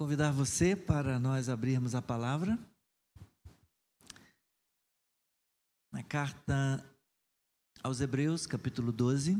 convidar 0.00 0.32
você 0.32 0.74
para 0.74 1.18
nós 1.18 1.50
abrirmos 1.50 1.94
a 1.94 2.00
palavra. 2.00 2.58
Na 5.92 6.02
carta 6.02 6.82
aos 7.82 8.00
Hebreus, 8.00 8.46
capítulo 8.46 8.92
12. 8.92 9.36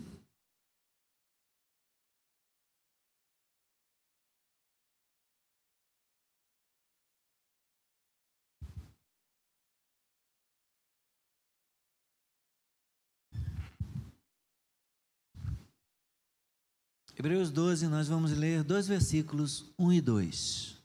Hebreus 17.20 17.50
12, 17.50 17.86
nós 17.86 18.08
vamos 18.08 18.32
ler 18.32 18.64
dois 18.64 18.88
versículos, 18.88 19.70
1 19.78 19.92
e 19.92 20.00
2. 20.00 20.80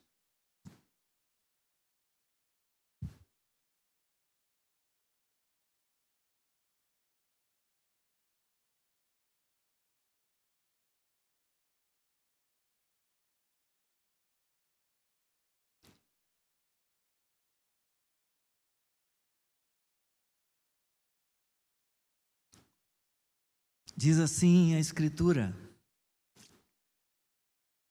Diz 23.95 24.19
assim 24.19 24.75
a 24.75 24.79
Escritura: 24.81 25.64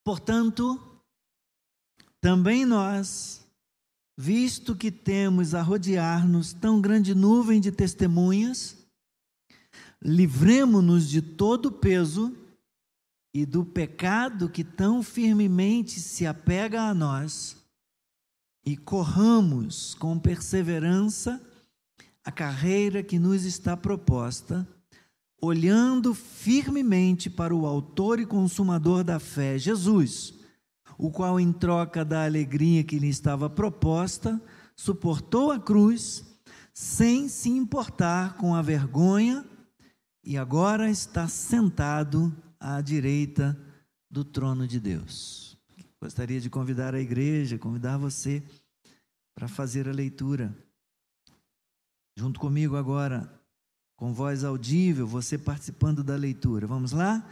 Portanto, 0.05 0.79
também 2.21 2.67
nós, 2.67 3.45
visto 4.17 4.77
que 4.77 4.91
temos 4.91 5.55
a 5.55 5.63
rodear-nos 5.63 6.53
tão 6.53 6.81
grande 6.81 7.15
nuvem 7.15 7.59
de 7.59 7.73
testemunhas, 7.73 8.77
livremo-nos 10.03 11.09
de 11.09 11.23
todo 11.23 11.67
o 11.67 11.73
peso 11.73 12.37
e 13.33 13.47
do 13.47 13.65
pecado 13.65 14.49
que 14.51 14.63
tão 14.63 15.03
firmemente 15.03 15.99
se 15.99 16.27
apega 16.27 16.83
a 16.83 16.95
nós 16.95 17.57
e 18.65 18.77
corramos 18.77 19.95
com 19.95 20.19
perseverança 20.19 21.43
a 22.23 22.31
carreira 22.31 23.03
que 23.03 23.19
nos 23.19 23.45
está 23.45 23.77
proposta 23.77 24.67
olhando 25.45 26.15
firmemente 26.15 27.29
para 27.29 27.55
o 27.55 27.67
Autor 27.67 28.19
e 28.19 28.27
Consumador 28.27 29.05
da 29.05 29.21
fé, 29.21 29.59
Jesus, 29.59 30.35
o 30.97 31.11
qual, 31.11 31.39
em 31.39 31.53
troca 31.53 32.05
da 32.05 32.25
alegria 32.25 32.83
que 32.83 32.99
lhe 32.99 33.09
estava 33.09 33.51
proposta, 33.51 34.41
suportou 34.75 35.53
a 35.53 35.61
cruz, 35.61 36.25
sem 36.73 37.29
se 37.29 37.51
importar 37.51 38.37
com 38.37 38.55
a 38.55 38.63
vergonha, 38.63 39.45
e 40.25 40.39
agora 40.39 40.91
está 40.91 41.29
sentado 41.29 42.35
à 42.59 42.81
direita 42.81 43.59
do 44.11 44.25
trono 44.25 44.67
de 44.67 44.81
Deus. 44.81 45.59
Gostaria 46.01 46.41
de 46.41 46.49
convidar 46.49 46.95
a 46.95 47.01
igreja, 47.01 47.59
convidar 47.59 47.99
você 47.99 48.43
para 49.35 49.47
fazer 49.49 49.89
a 49.89 49.93
leitura. 49.93 50.57
Junto 52.17 52.41
comigo 52.41 52.77
agora, 52.77 53.31
com 54.05 54.13
voz 54.13 54.45
audível, 54.45 55.07
você 55.07 55.39
participando 55.39 56.05
da 56.05 56.15
leitura. 56.15 56.67
Vamos 56.67 56.93
lá? 56.93 57.25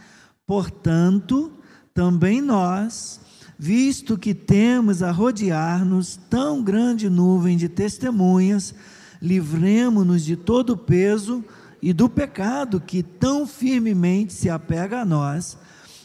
Portanto, 0.43 1.51
também 1.93 2.41
nós, 2.41 3.21
visto 3.59 4.17
que 4.17 4.33
temos 4.33 5.03
a 5.03 5.11
rodear-nos 5.11 6.19
tão 6.31 6.63
grande 6.63 7.11
nuvem 7.11 7.57
de 7.57 7.69
testemunhas, 7.69 8.73
livremos-nos 9.21 10.25
de 10.25 10.35
todo 10.35 10.71
o 10.71 10.77
peso 10.77 11.45
e 11.79 11.93
do 11.93 12.09
pecado 12.09 12.81
que 12.81 13.03
tão 13.03 13.45
firmemente 13.45 14.33
se 14.33 14.49
apega 14.49 15.01
a 15.01 15.05
nós 15.05 15.55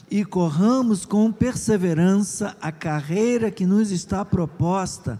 e 0.07 0.23
corramos 0.23 1.03
com 1.03 1.31
perseverança 1.31 2.55
a 2.61 2.71
carreira 2.71 3.49
que 3.49 3.65
nos 3.65 3.89
está 3.89 4.23
proposta 4.23 5.19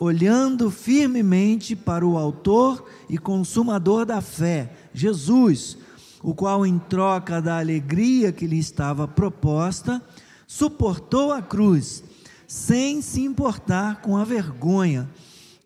olhando 0.00 0.70
firmemente 0.70 1.76
para 1.76 2.06
o 2.06 2.16
Autor 2.16 2.88
e 3.06 3.18
Consumador 3.18 4.06
da 4.06 4.22
fé, 4.22 4.72
Jesus, 4.94 5.76
o 6.22 6.34
qual, 6.34 6.64
em 6.64 6.78
troca 6.78 7.40
da 7.40 7.58
alegria 7.58 8.32
que 8.32 8.46
lhe 8.46 8.58
estava 8.58 9.06
proposta, 9.06 10.02
suportou 10.46 11.32
a 11.32 11.42
cruz, 11.42 12.02
sem 12.46 13.02
se 13.02 13.20
importar 13.20 14.00
com 14.00 14.16
a 14.16 14.24
vergonha, 14.24 15.06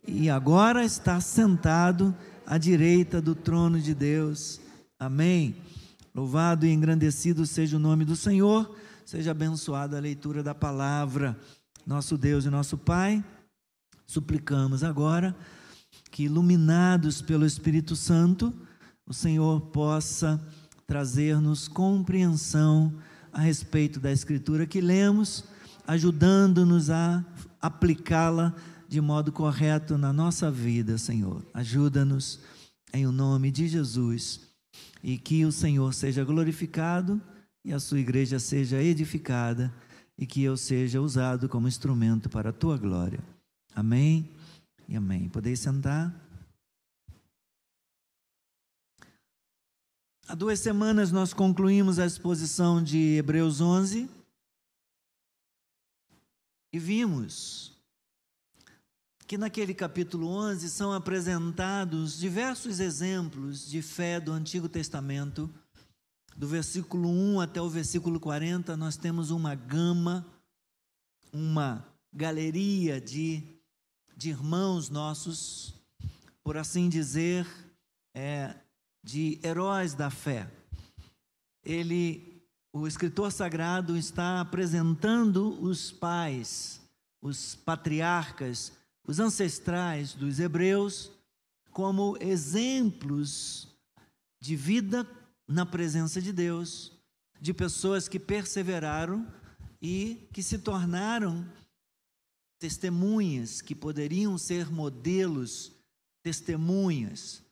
e 0.07 0.29
agora 0.29 0.85
está 0.85 1.21
sentado 1.21 2.15
à 2.45 2.59
direita 2.59 3.23
do 3.23 3.37
trono 3.37 3.81
de 3.81 3.95
Deus. 3.95 4.61
Amém. 4.99 5.55
Louvado 6.13 6.67
e 6.67 6.73
engrandecido 6.73 7.47
seja 7.47 7.77
o 7.77 7.81
nome 7.81 8.05
do 8.05 8.17
Senhor, 8.17 8.77
seja 9.07 9.31
abençoada 9.31 9.97
a 9.97 10.01
leitura 10.01 10.43
da 10.43 10.55
palavra. 10.55 11.39
Nosso 11.87 12.19
Deus 12.19 12.45
e 12.45 12.51
nosso 12.51 12.77
Pai 12.77 13.25
Suplicamos 14.07 14.85
agora 14.85 15.35
que, 16.11 16.25
iluminados 16.25 17.23
pelo 17.23 17.47
Espírito 17.47 17.97
Santo, 17.97 18.53
o 19.07 19.13
Senhor 19.13 19.61
possa 19.61 20.41
trazer-nos 20.87 21.69
compreensão 21.69 22.95
a 23.33 23.41
respeito 23.41 23.99
da 23.99 24.13
Escritura 24.13 24.67
que 24.67 24.81
lemos, 24.81 25.45
ajudando-nos 25.87 26.91
a 26.91 27.25
aplicá-la 27.61 28.55
de 28.89 29.01
modo 29.01 29.33
correto 29.33 29.99
na 29.99 30.13
nossa 30.13 30.51
vida, 30.51 30.99
Senhor. 30.99 31.45
Ajuda-nos 31.53 32.41
em 32.93 33.07
o 33.07 33.13
nome 33.13 33.51
de 33.51 33.67
Jesus 33.67 34.41
e 35.03 35.19
que 35.19 35.45
o 35.45 35.51
Senhor 35.51 35.93
seja 35.93 36.25
glorificado 36.25 37.21
e 37.65 37.73
a 37.73 37.81
sua 37.81 37.99
igreja 37.99 38.39
seja 38.39 38.81
edificada 38.81 39.73
e 40.17 40.27
que 40.27 40.43
eu 40.43 40.57
seja 40.57 41.01
usado 41.01 41.49
como 41.49 41.67
instrumento 41.67 42.29
para 42.29 42.51
a 42.51 42.53
tua 42.53 42.77
glória. 42.77 43.34
Amém 43.75 44.31
e 44.89 44.95
amém. 44.95 45.29
Podeis 45.29 45.59
sentar. 45.59 46.15
Há 50.29 50.35
duas 50.37 50.61
semanas 50.61 51.11
nós 51.11 51.35
concluímos 51.35 51.99
a 51.99 52.07
exposição 52.07 52.81
de 52.81 53.17
Hebreus 53.17 53.61
11 53.61 54.09
e 56.73 56.79
vimos 56.79 57.73
que 59.27 59.37
naquele 59.37 59.75
capítulo 59.75 60.29
11 60.29 60.71
são 60.71 60.93
apresentados 60.93 62.17
diversos 62.17 62.79
exemplos 62.79 63.69
de 63.69 63.83
fé 63.83 64.21
do 64.21 64.31
Antigo 64.31 64.69
Testamento. 64.69 65.53
Do 66.37 66.47
versículo 66.47 67.09
1 67.09 67.41
até 67.41 67.61
o 67.61 67.69
versículo 67.69 68.21
40, 68.21 68.77
nós 68.77 68.97
temos 68.97 69.31
uma 69.31 69.57
gama, 69.57 70.25
uma 71.33 71.85
galeria 72.13 73.01
de 73.01 73.54
de 74.17 74.31
irmãos 74.31 74.89
nossos, 74.89 75.75
por 76.43 76.57
assim 76.57 76.89
dizer, 76.89 77.47
é, 78.15 78.55
de 79.03 79.39
heróis 79.43 79.95
da 79.95 80.11
fé. 80.11 80.49
Ele, 81.65 82.43
o 82.73 82.87
escritor 82.87 83.33
sagrado, 83.33 83.97
está 83.97 84.41
apresentando 84.41 85.61
os 85.63 85.91
pais, 85.91 86.81
os 87.21 87.55
patriarcas, 87.55 88.73
os 89.07 89.19
ancestrais 89.19 90.15
dos 90.15 90.39
hebreus, 90.39 91.11
como 91.71 92.17
exemplos 92.21 93.69
de 94.41 94.55
vida 94.55 95.07
na 95.47 95.67
presença 95.67 96.21
de 96.23 96.33
Deus, 96.33 96.93
de 97.41 97.53
pessoas 97.53 98.09
que 98.09 98.19
perseveraram 98.19 99.27
e 99.83 100.29
que 100.33 100.43
se 100.43 100.59
tornaram 100.59 101.45
testemunhas 102.59 103.61
que 103.61 103.75
poderiam 103.75 104.39
ser 104.39 104.71
modelos, 104.71 105.73
testemunhas. 106.23 107.43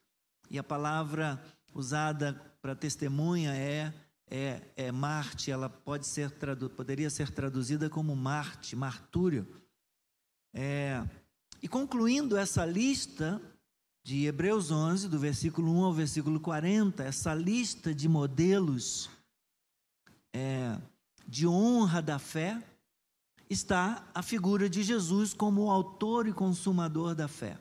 E 0.51 0.59
a 0.59 0.63
palavra 0.63 1.43
usada 1.75 2.35
para 2.61 2.75
testemunha 2.75 3.55
é 3.55 3.93
é, 4.35 4.63
é 4.77 4.91
Marte, 4.91 5.51
ela 5.51 5.69
pode 5.69 6.07
ser 6.07 6.33
poderia 6.75 7.11
ser 7.11 7.31
traduzida 7.31 7.91
como 7.91 8.17
Marte, 8.17 8.75
martúrio. 8.75 9.47
É, 10.55 11.07
e 11.63 11.69
concluindo 11.69 12.39
essa 12.39 12.65
lista 12.65 13.39
de 14.03 14.25
Hebreus 14.25 14.71
11, 14.71 15.07
do 15.11 15.19
versículo 15.19 15.71
1 15.71 15.85
ao 15.85 15.93
versículo 15.93 16.41
40, 16.41 17.05
essa 17.05 17.35
lista 17.35 17.95
de 17.95 18.09
modelos 18.09 19.11
é, 20.33 20.79
de 21.29 21.47
honra 21.47 22.01
da 22.01 22.19
fé, 22.19 22.61
está 23.53 24.09
a 24.15 24.23
figura 24.23 24.69
de 24.69 24.83
Jesus 24.83 25.35
como 25.35 25.65
o 25.65 25.71
autor 25.71 26.27
e 26.27 26.33
consumador 26.33 27.15
da 27.15 27.29
fé. 27.29 27.59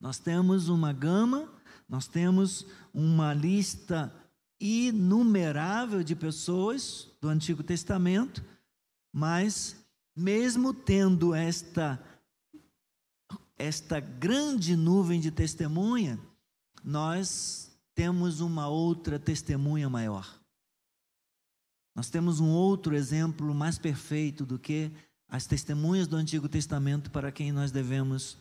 Nós 0.00 0.18
temos 0.18 0.68
uma 0.68 0.92
gama, 0.92 1.52
nós 1.88 2.06
temos 2.06 2.66
uma 2.92 3.34
lista 3.34 4.14
inumerável 4.58 6.02
de 6.02 6.14
pessoas 6.14 7.08
do 7.20 7.28
Antigo 7.28 7.62
Testamento, 7.62 8.44
mas 9.12 9.76
mesmo 10.16 10.72
tendo 10.74 11.34
esta 11.34 12.02
esta 13.56 14.00
grande 14.00 14.74
nuvem 14.74 15.20
de 15.20 15.30
testemunha, 15.30 16.18
nós 16.82 17.70
temos 17.94 18.40
uma 18.40 18.68
outra 18.68 19.18
testemunha 19.18 19.86
maior. 19.90 20.39
Nós 21.94 22.08
temos 22.08 22.40
um 22.40 22.48
outro 22.50 22.94
exemplo 22.94 23.54
mais 23.54 23.78
perfeito 23.78 24.46
do 24.46 24.58
que 24.58 24.90
as 25.28 25.46
testemunhas 25.46 26.06
do 26.06 26.16
Antigo 26.16 26.48
Testamento 26.48 27.10
para 27.10 27.30
quem 27.30 27.52
nós 27.52 27.70
devemos 27.70 28.38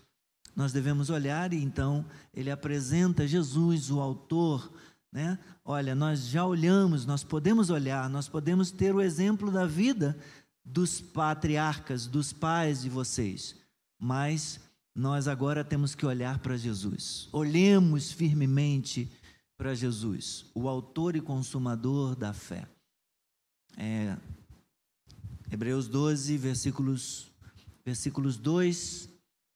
nós 0.55 0.73
devemos 0.73 1.09
olhar 1.09 1.53
e 1.53 1.63
então 1.63 2.05
ele 2.33 2.51
apresenta 2.51 3.27
Jesus, 3.27 3.89
o 3.89 3.99
autor, 3.99 4.69
né? 5.11 5.39
Olha, 5.63 5.95
nós 5.95 6.27
já 6.27 6.45
olhamos, 6.45 7.05
nós 7.05 7.23
podemos 7.23 7.69
olhar, 7.69 8.09
nós 8.09 8.27
podemos 8.27 8.71
ter 8.71 8.93
o 8.93 9.01
exemplo 9.01 9.51
da 9.51 9.65
vida 9.65 10.17
dos 10.65 10.99
patriarcas, 10.99 12.07
dos 12.07 12.33
pais 12.33 12.81
de 12.81 12.89
vocês, 12.89 13.55
mas 13.97 14.59
nós 14.93 15.27
agora 15.27 15.63
temos 15.63 15.95
que 15.95 16.05
olhar 16.05 16.39
para 16.39 16.57
Jesus. 16.57 17.29
Olhemos 17.31 18.11
firmemente 18.11 19.09
para 19.57 19.73
Jesus, 19.73 20.45
o 20.53 20.67
autor 20.67 21.15
e 21.15 21.21
consumador 21.21 22.15
da 22.15 22.33
fé. 22.33 22.67
É, 23.79 24.17
Hebreus 25.49 25.87
12, 25.87 26.37
versículos, 26.37 27.31
versículos 27.85 28.35
2 28.35 29.07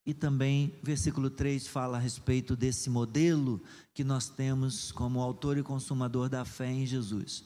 e 0.06 0.14
também 0.14 0.74
versículo 0.82 1.30
3 1.30 1.68
fala 1.68 1.98
a 1.98 2.00
respeito 2.00 2.56
desse 2.56 2.90
modelo 2.90 3.62
que 3.94 4.04
nós 4.04 4.30
temos 4.30 4.94
como 4.94 5.22
autor 5.22 5.58
e 5.58 5.64
consumador 5.64 6.30
da 6.30 6.46
fé 6.46 6.72
em 6.72 6.86
Jesus. 6.86 7.44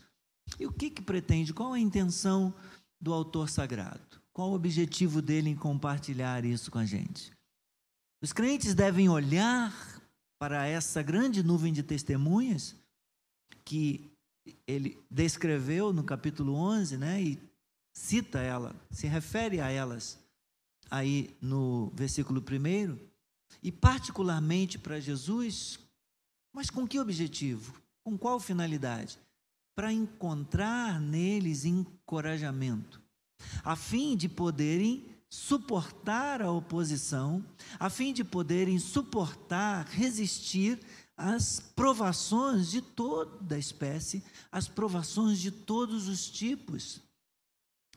E 0.59 0.67
o 0.67 0.71
que, 0.71 0.91
que 0.91 1.01
pretende? 1.01 1.51
Qual 1.51 1.73
a 1.73 1.79
intenção 1.79 2.53
do 3.01 3.11
autor 3.11 3.49
sagrado? 3.49 4.21
Qual 4.31 4.51
o 4.51 4.55
objetivo 4.55 5.19
dele 5.19 5.49
em 5.49 5.55
compartilhar 5.55 6.45
isso 6.45 6.69
com 6.69 6.77
a 6.77 6.85
gente? 6.85 7.31
Os 8.21 8.31
crentes 8.31 8.75
devem 8.75 9.09
olhar 9.09 9.73
para 10.39 10.67
essa 10.67 11.01
grande 11.01 11.41
nuvem 11.41 11.73
de 11.73 11.81
testemunhas 11.81 12.75
que 13.65 14.11
ele 14.67 14.97
descreveu 15.09 15.91
no 15.91 16.03
capítulo 16.03 16.53
11, 16.53 16.97
né, 16.97 17.21
e 17.21 17.39
cita 17.93 18.39
ela, 18.39 18.75
se 18.91 19.07
refere 19.07 19.59
a 19.59 19.69
elas 19.69 20.19
aí 20.89 21.35
no 21.41 21.91
versículo 21.95 22.41
1, 22.41 22.97
e 23.61 23.71
particularmente 23.71 24.77
para 24.77 24.99
Jesus, 24.99 25.79
mas 26.53 26.69
com 26.69 26.87
que 26.87 26.99
objetivo? 26.99 27.73
Com 28.03 28.17
qual 28.17 28.39
finalidade? 28.39 29.19
Para 29.75 29.91
encontrar 29.91 30.99
neles 30.99 31.65
encorajamento, 31.65 33.01
a 33.63 33.75
fim 33.75 34.15
de 34.15 34.29
poderem 34.29 35.05
suportar 35.29 36.41
a 36.41 36.51
oposição, 36.51 37.43
a 37.79 37.89
fim 37.89 38.13
de 38.13 38.23
poderem 38.23 38.79
suportar, 38.79 39.85
resistir 39.87 40.79
às 41.17 41.59
provações 41.59 42.69
de 42.69 42.79
toda 42.79 43.55
a 43.55 43.59
espécie, 43.59 44.23
às 44.51 44.67
provações 44.67 45.39
de 45.39 45.49
todos 45.49 46.07
os 46.07 46.29
tipos, 46.29 47.01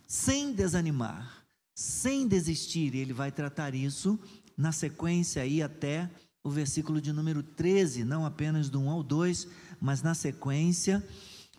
sem 0.06 0.52
desanimar, 0.52 1.44
sem 1.74 2.26
desistir. 2.26 2.94
Ele 2.94 3.12
vai 3.12 3.30
tratar 3.30 3.74
isso 3.74 4.18
na 4.56 4.72
sequência 4.72 5.42
aí 5.42 5.62
até 5.62 6.10
o 6.42 6.48
versículo 6.48 7.00
de 7.00 7.12
número 7.12 7.42
13, 7.42 8.04
não 8.04 8.24
apenas 8.24 8.70
do 8.70 8.80
1 8.80 8.90
ao 8.90 9.02
2, 9.02 9.46
mas 9.78 10.00
na 10.00 10.14
sequência, 10.14 11.06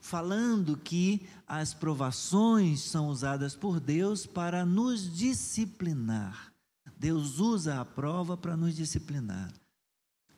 falando 0.01 0.75
que 0.75 1.27
as 1.45 1.75
provações 1.75 2.81
são 2.81 3.07
usadas 3.07 3.55
por 3.55 3.79
Deus 3.79 4.25
para 4.25 4.65
nos 4.65 5.15
disciplinar. 5.15 6.51
Deus 6.97 7.39
usa 7.39 7.79
a 7.79 7.85
prova 7.85 8.35
para 8.35 8.57
nos 8.57 8.75
disciplinar. 8.75 9.60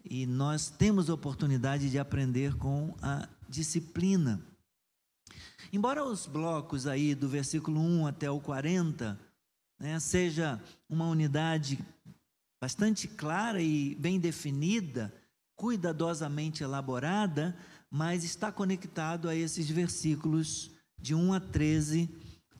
E 0.03 0.25
nós 0.25 0.69
temos 0.69 1.09
a 1.09 1.13
oportunidade 1.13 1.89
de 1.89 1.97
aprender 1.97 2.55
com 2.55 2.95
a 3.01 3.27
disciplina. 3.47 4.45
Embora 5.71 6.03
os 6.03 6.27
blocos 6.27 6.85
aí 6.85 7.15
do 7.15 7.27
versículo 7.27 7.79
1 7.79 8.07
até 8.07 8.29
o 8.29 8.39
40 8.39 9.19
né, 9.79 9.99
seja 9.99 10.61
uma 10.89 11.07
unidade 11.07 11.79
bastante 12.61 13.07
clara 13.07 13.61
e 13.61 13.95
bem 13.95 14.19
definida, 14.19 15.13
cuidadosamente 15.55 16.63
elaborada, 16.63 17.57
mas 17.89 18.23
está 18.23 18.51
conectado 18.51 19.29
a 19.29 19.35
esses 19.35 19.69
versículos 19.69 20.71
de 20.99 21.13
1 21.13 21.33
a 21.33 21.39
13 21.39 22.09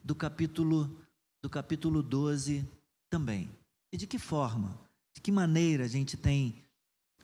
do 0.02 0.14
capítulo 0.14 1.00
do 1.42 1.50
capítulo 1.50 2.02
12 2.02 2.66
também. 3.10 3.50
E 3.92 3.98
de 3.98 4.06
que 4.06 4.18
forma? 4.18 4.80
De 5.14 5.20
que 5.20 5.30
maneira 5.30 5.84
a 5.84 5.88
gente 5.88 6.16
tem 6.16 6.63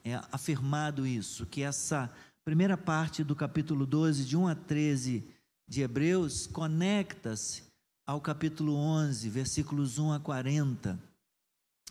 é, 0.04 0.20
afirmado 0.32 1.06
isso? 1.06 1.46
Que 1.46 1.62
essa 1.62 2.10
primeira 2.44 2.76
parte 2.76 3.22
do 3.22 3.36
capítulo 3.36 3.86
12, 3.86 4.24
de 4.24 4.36
1 4.36 4.48
a 4.48 4.54
13 4.54 5.24
de 5.68 5.82
Hebreus, 5.82 6.46
conecta-se 6.46 7.64
ao 8.06 8.20
capítulo 8.20 8.74
11, 8.74 9.28
versículos 9.28 9.98
1 9.98 10.12
a 10.12 10.20
40. 10.20 10.98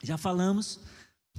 Já 0.04 0.18
falamos, 0.18 0.80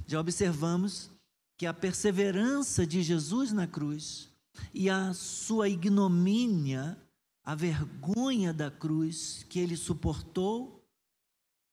já 0.07 0.19
observamos 0.19 1.11
que 1.57 1.65
a 1.65 1.73
perseverança 1.73 2.85
de 2.87 3.03
Jesus 3.03 3.51
na 3.51 3.67
cruz 3.67 4.29
e 4.73 4.89
a 4.89 5.13
sua 5.13 5.69
ignomínia, 5.69 6.97
a 7.43 7.53
vergonha 7.53 8.53
da 8.53 8.71
cruz 8.71 9.45
que 9.47 9.59
ele 9.59 9.77
suportou, 9.77 10.80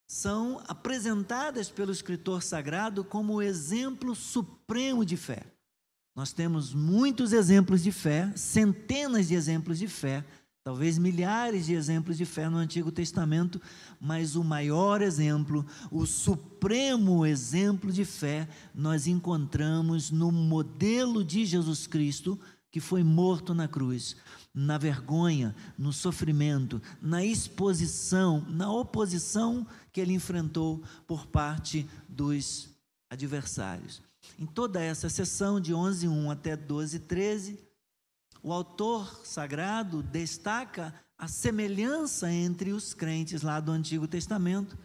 são 0.09 0.61
apresentadas 0.67 1.71
pelo 1.71 1.93
escritor 1.93 2.43
sagrado 2.43 3.05
como 3.05 3.35
o 3.35 3.43
exemplo 3.43 4.17
supremo 4.17 5.05
de 5.05 5.17
fé. 5.17 5.45
Nós 6.17 6.33
temos 6.33 6.75
muitos 6.75 7.33
exemplos 7.33 7.83
de 7.83 7.93
fé, 7.93 8.33
centenas 8.35 9.29
de 9.29 9.35
exemplos 9.35 9.79
de 9.79 9.87
fé 9.87 10.25
talvez 10.69 10.99
milhares 10.99 11.65
de 11.65 11.73
exemplos 11.73 12.19
de 12.19 12.27
fé 12.27 12.47
no 12.47 12.59
Antigo 12.59 12.93
Testamento, 12.93 13.59
mas 13.99 14.37
o 14.37 14.45
maior 14.45 15.01
exemplo, 15.01 15.65
o 15.91 16.05
supremo 16.05 17.25
exemplo 17.25 17.91
de 17.91 18.05
fé, 18.05 18.47
nós 18.75 19.07
encontramos 19.07 20.11
no 20.11 20.31
modelo 20.31 21.25
de 21.25 21.47
Jesus 21.47 21.87
Cristo, 21.87 22.39
que 22.71 22.81
foi 22.81 23.03
morto 23.03 23.55
na 23.55 23.67
cruz, 23.67 24.15
na 24.53 24.77
vergonha, 24.77 25.57
no 25.79 25.91
sofrimento, 25.91 26.83
na 27.01 27.25
exposição, 27.25 28.45
na 28.51 28.71
oposição 28.71 29.67
que 29.99 30.03
ele 30.03 30.13
enfrentou 30.13 30.81
por 31.09 31.27
parte 31.27 31.85
dos 32.09 32.69
adversários. 33.11 34.01
Em 34.39 34.47
toda 34.47 34.81
essa 34.81 35.09
sessão 35.09 35.61
de 35.61 35.75
11:1 35.75 36.31
até 36.31 36.57
12:13, 36.57 37.59
o 38.41 38.53
autor 38.53 39.27
sagrado 39.27 40.01
destaca 40.01 40.95
a 41.19 41.27
semelhança 41.27 42.31
entre 42.31 42.71
os 42.71 42.95
crentes 42.95 43.43
lá 43.43 43.59
do 43.59 43.73
Antigo 43.73 44.07
Testamento 44.07 44.79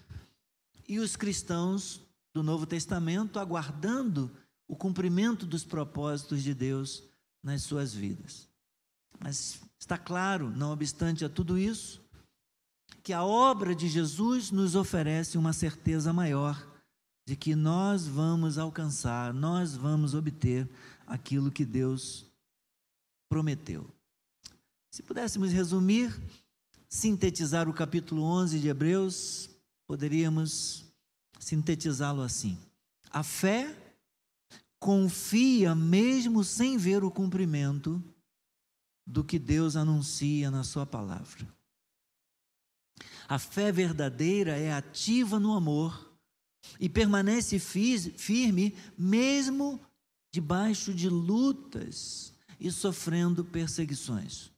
e 0.90 0.98
os 0.98 1.16
cristãos 1.16 2.02
do 2.34 2.42
Novo 2.42 2.66
Testamento, 2.66 3.38
aguardando 3.38 4.32
o 4.68 4.76
cumprimento 4.76 5.46
dos 5.46 5.64
propósitos 5.64 6.42
de 6.42 6.56
Deus 6.56 7.04
nas 7.44 7.62
suas 7.62 7.94
vidas. 7.94 8.50
Mas 9.20 9.62
está 9.78 9.96
claro, 9.96 10.50
não 10.50 10.72
obstante 10.72 11.24
a 11.24 11.30
tudo 11.30 11.56
isso, 11.56 12.03
que 13.02 13.14
a 13.14 13.24
obra 13.24 13.74
de 13.76 13.88
Jesus 13.88 14.52
nos 14.52 14.76
oferece 14.76 15.38
uma 15.38 15.54
certeza 15.54 16.14
maior 16.14 16.72
de 17.26 17.36
que 17.36 17.56
nós 17.56 18.06
vamos 18.06 18.58
alcançar, 18.58 19.34
nós 19.34 19.76
vamos 19.76 20.14
obter 20.14 20.70
aquilo 21.08 21.52
que 21.52 21.66
Deus 21.66 22.26
prometeu. 23.30 23.90
Se 24.92 25.02
pudéssemos 25.02 25.52
resumir, 25.52 26.14
sintetizar 26.88 27.68
o 27.68 27.74
capítulo 27.74 28.24
11 28.24 28.60
de 28.60 28.68
Hebreus, 28.68 29.50
poderíamos 29.88 30.86
sintetizá-lo 31.40 32.22
assim: 32.22 32.58
a 33.10 33.24
fé 33.24 33.76
confia 34.80 35.74
mesmo 35.74 36.44
sem 36.44 36.78
ver 36.78 37.04
o 37.04 37.12
cumprimento 37.12 38.04
do 39.08 39.24
que 39.24 39.40
Deus 39.40 39.76
anuncia 39.76 40.52
na 40.52 40.64
Sua 40.64 40.86
palavra. 40.86 41.48
A 43.28 43.40
fé 43.40 43.72
verdadeira 43.72 44.58
é 44.58 44.74
ativa 44.74 45.40
no 45.40 45.54
amor 45.54 46.12
e 46.80 46.90
permanece 46.90 47.60
firme 47.60 48.76
mesmo 48.98 49.80
debaixo 50.32 50.94
de 50.94 51.10
lutas 51.10 52.34
e 52.60 52.72
sofrendo 52.72 53.44
perseguições. 53.44 54.52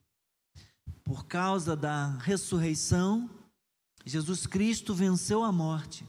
Por 1.03 1.25
causa 1.25 1.75
da 1.75 2.17
ressurreição, 2.17 3.29
Jesus 4.05 4.45
Cristo 4.45 4.93
venceu 4.93 5.43
a 5.43 5.51
morte 5.51 6.05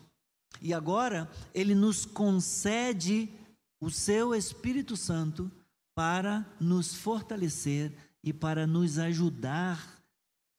e 0.60 0.72
agora 0.72 1.30
ele 1.54 1.74
nos 1.74 2.04
concede 2.04 3.28
o 3.80 3.90
seu 3.90 4.34
Espírito 4.34 4.96
Santo 4.96 5.50
para 5.94 6.46
nos 6.60 6.94
fortalecer 6.94 7.92
e 8.22 8.32
para 8.32 8.66
nos 8.66 8.98
ajudar 8.98 9.95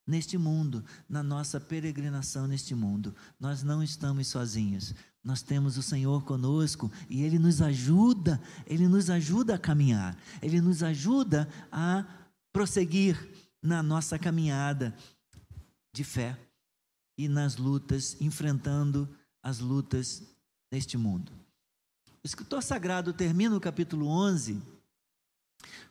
neste 0.07 0.37
mundo, 0.37 0.83
na 1.09 1.21
nossa 1.21 1.59
peregrinação 1.59 2.47
neste 2.47 2.73
mundo. 2.73 3.13
Nós 3.37 3.61
não 3.61 3.83
estamos 3.83 4.27
sozinhos. 4.27 4.95
Nós 5.21 5.41
temos 5.41 5.77
o 5.77 5.83
Senhor 5.83 6.23
conosco 6.23 6.89
e 7.09 7.21
Ele 7.21 7.37
nos 7.37 7.61
ajuda, 7.61 8.41
Ele 8.65 8.87
nos 8.87 9.09
ajuda 9.09 9.55
a 9.55 9.59
caminhar, 9.59 10.17
Ele 10.41 10.61
nos 10.61 10.81
ajuda 10.81 11.49
a 11.69 12.05
prosseguir 12.53 13.29
na 13.61 13.83
nossa 13.83 14.17
caminhada 14.17 14.95
de 15.93 16.05
fé 16.05 16.39
e 17.17 17.27
nas 17.27 17.57
lutas, 17.57 18.15
enfrentando 18.21 19.09
as 19.43 19.59
lutas 19.59 20.23
deste 20.71 20.97
mundo. 20.97 21.33
O 22.23 22.27
escritor 22.27 22.63
sagrado 22.63 23.11
termina 23.11 23.57
o 23.57 23.59
capítulo 23.59 24.07
11 24.07 24.76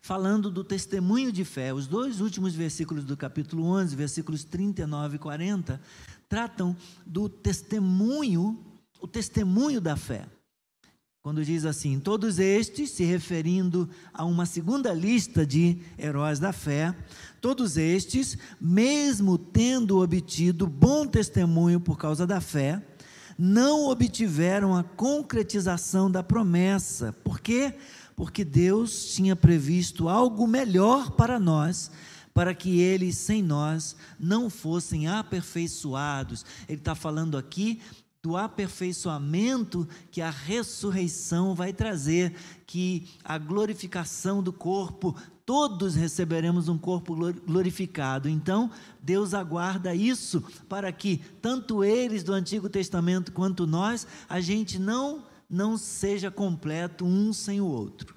falando 0.00 0.50
do 0.50 0.62
testemunho 0.62 1.32
de 1.32 1.44
fé. 1.44 1.74
Os 1.74 1.86
dois 1.86 2.20
últimos 2.20 2.54
versículos 2.54 3.04
do 3.04 3.16
capítulo 3.16 3.64
11, 3.64 3.96
versículos 3.96 4.44
39 4.44 5.16
e 5.16 5.18
40, 5.18 5.80
tratam 6.28 6.76
do 7.04 7.28
testemunho, 7.28 8.64
o 9.00 9.08
testemunho 9.08 9.80
da 9.80 9.96
fé. 9.96 10.26
Quando 11.26 11.44
diz 11.44 11.64
assim: 11.64 11.98
todos 11.98 12.38
estes, 12.38 12.90
se 12.92 13.02
referindo 13.02 13.90
a 14.14 14.24
uma 14.24 14.46
segunda 14.46 14.94
lista 14.94 15.44
de 15.44 15.82
heróis 15.98 16.38
da 16.38 16.52
fé, 16.52 16.94
todos 17.40 17.76
estes, 17.76 18.38
mesmo 18.60 19.36
tendo 19.36 20.00
obtido 20.00 20.68
bom 20.68 21.04
testemunho 21.04 21.80
por 21.80 21.98
causa 21.98 22.24
da 22.24 22.40
fé, 22.40 22.80
não 23.36 23.86
obtiveram 23.86 24.76
a 24.76 24.84
concretização 24.84 26.08
da 26.08 26.22
promessa. 26.22 27.12
Por 27.12 27.40
quê? 27.40 27.74
Porque 28.16 28.44
Deus 28.44 29.14
tinha 29.14 29.36
previsto 29.36 30.08
algo 30.08 30.46
melhor 30.48 31.10
para 31.12 31.38
nós, 31.38 31.90
para 32.32 32.54
que 32.54 32.80
eles, 32.80 33.16
sem 33.18 33.42
nós, 33.42 33.94
não 34.18 34.50
fossem 34.50 35.06
aperfeiçoados. 35.06 36.44
Ele 36.66 36.78
está 36.78 36.94
falando 36.94 37.36
aqui 37.36 37.80
do 38.22 38.36
aperfeiçoamento 38.36 39.86
que 40.10 40.20
a 40.20 40.30
ressurreição 40.30 41.54
vai 41.54 41.72
trazer, 41.72 42.34
que 42.66 43.06
a 43.22 43.38
glorificação 43.38 44.42
do 44.42 44.52
corpo, 44.52 45.14
todos 45.44 45.94
receberemos 45.94 46.68
um 46.68 46.76
corpo 46.76 47.14
glorificado. 47.46 48.28
Então, 48.28 48.68
Deus 49.00 49.32
aguarda 49.32 49.94
isso 49.94 50.42
para 50.68 50.90
que 50.90 51.18
tanto 51.40 51.84
eles 51.84 52.24
do 52.24 52.32
Antigo 52.32 52.68
Testamento 52.68 53.30
quanto 53.30 53.64
nós, 53.64 54.06
a 54.28 54.40
gente 54.40 54.76
não 54.76 55.22
não 55.48 55.76
seja 55.76 56.30
completo 56.30 57.04
um 57.04 57.32
sem 57.32 57.60
o 57.60 57.66
outro. 57.66 58.16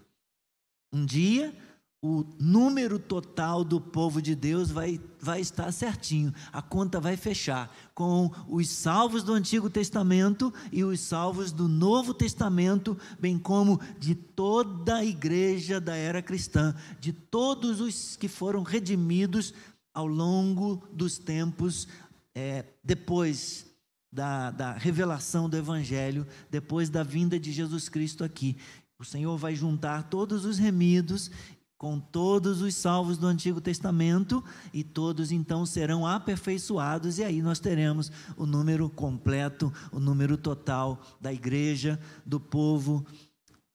Um 0.91 1.05
dia 1.05 1.55
o 2.01 2.25
número 2.39 2.97
total 2.97 3.63
do 3.63 3.81
povo 3.81 4.21
de 4.21 4.33
Deus 4.33 4.71
vai, 4.71 4.99
vai 5.19 5.41
estar 5.41 5.69
certinho, 5.71 6.33
a 6.51 6.61
conta 6.61 6.97
vai 6.99 7.17
fechar 7.17 7.69
com 7.93 8.31
os 8.47 8.69
salvos 8.69 9.21
do 9.21 9.33
Antigo 9.33 9.69
Testamento 9.69 10.53
e 10.71 10.81
os 10.81 11.01
salvos 11.01 11.51
do 11.51 11.67
Novo 11.67 12.13
Testamento, 12.13 12.97
bem 13.19 13.37
como 13.37 13.81
de 13.99 14.15
toda 14.15 14.97
a 14.97 15.05
igreja 15.05 15.81
da 15.81 15.95
era 15.95 16.21
cristã, 16.21 16.73
de 17.01 17.11
todos 17.11 17.81
os 17.81 18.15
que 18.15 18.29
foram 18.29 18.63
redimidos 18.63 19.53
ao 19.93 20.07
longo 20.07 20.81
dos 20.93 21.17
tempos 21.17 21.85
é, 22.33 22.63
depois 22.81 23.68
da, 24.11 24.51
da 24.51 24.73
revelação 24.73 25.49
do 25.49 25.57
Evangelho, 25.57 26.25
depois 26.49 26.89
da 26.89 27.03
vinda 27.03 27.39
de 27.39 27.51
Jesus 27.51 27.89
Cristo 27.89 28.23
aqui. 28.23 28.57
O 28.97 29.05
Senhor 29.05 29.37
vai 29.37 29.55
juntar 29.55 30.09
todos 30.09 30.45
os 30.45 30.57
remidos 30.57 31.31
com 31.79 31.97
todos 31.97 32.61
os 32.61 32.75
salvos 32.75 33.17
do 33.17 33.25
Antigo 33.25 33.61
Testamento, 33.61 34.43
e 34.73 34.83
todos 34.83 35.31
então 35.31 35.65
serão 35.65 36.05
aperfeiçoados, 36.05 37.19
e 37.19 37.23
aí 37.23 37.41
nós 37.41 37.57
teremos 37.57 38.11
o 38.35 38.45
número 38.45 38.89
completo, 38.89 39.71
o 39.89 39.97
número 39.97 40.37
total 40.37 41.01
da 41.21 41.31
igreja, 41.31 41.97
do 42.25 42.37
povo 42.37 43.05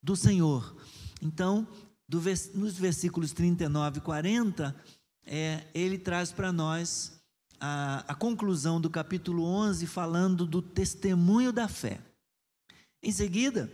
do 0.03 0.15
Senhor. 0.15 0.77
Então, 1.23 1.67
do, 2.07 2.21
nos 2.55 2.77
versículos 2.77 3.33
39 3.33 3.99
e 3.99 4.03
40, 4.03 4.77
é, 5.25 5.67
ele 5.73 5.97
traz 5.97 6.31
para 6.31 6.53
nós 6.53 7.14
a, 7.67 8.05
a 8.09 8.15
conclusão 8.15 8.79
do 8.79 8.91
capítulo 8.91 9.43
11, 9.43 9.87
falando 9.87 10.45
do 10.45 10.61
testemunho 10.61 11.51
da 11.51 11.67
fé. 11.67 11.99
Em 13.03 13.11
seguida, 13.11 13.73